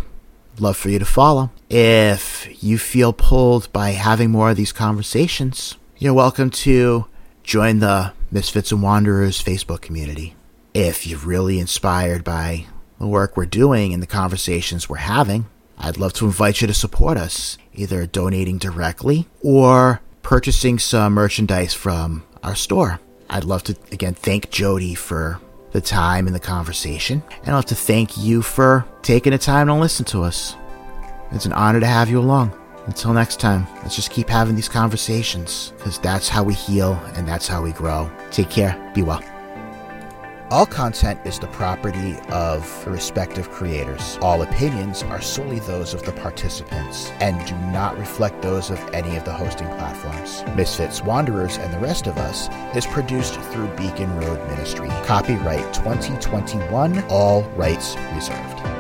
[0.59, 1.51] love for you to follow.
[1.69, 7.07] If you feel pulled by having more of these conversations, you're welcome to
[7.43, 10.35] join the Misfits and Wanderers Facebook community.
[10.75, 12.67] If you're really inspired by
[12.99, 15.47] the work we're doing and the conversations we're having,
[15.79, 21.75] I'd love to invite you to support us, either donating directly or purchasing some merchandise
[21.75, 23.01] from our store.
[23.29, 25.41] I'd love to again thank JoDi for
[25.77, 29.67] the time and the conversation, and I'd love to thank you for taking the time
[29.67, 30.57] to listen to us.
[31.33, 32.59] It's an honor to have you along.
[32.87, 37.29] Until next time, let's just keep having these conversations because that's how we heal and
[37.29, 38.11] that's how we grow.
[38.31, 38.91] Take care.
[38.95, 39.23] Be well.
[40.49, 44.17] All content is the property of the respective creators.
[44.23, 49.17] All opinions are solely those of the participants and do not reflect those of any
[49.17, 50.45] of the hosting platforms.
[50.55, 54.89] Misfits, Wanderers, and the rest of us is produced through Beacon Road Ministry.
[55.05, 58.76] Copyright 2021, all rights reserved.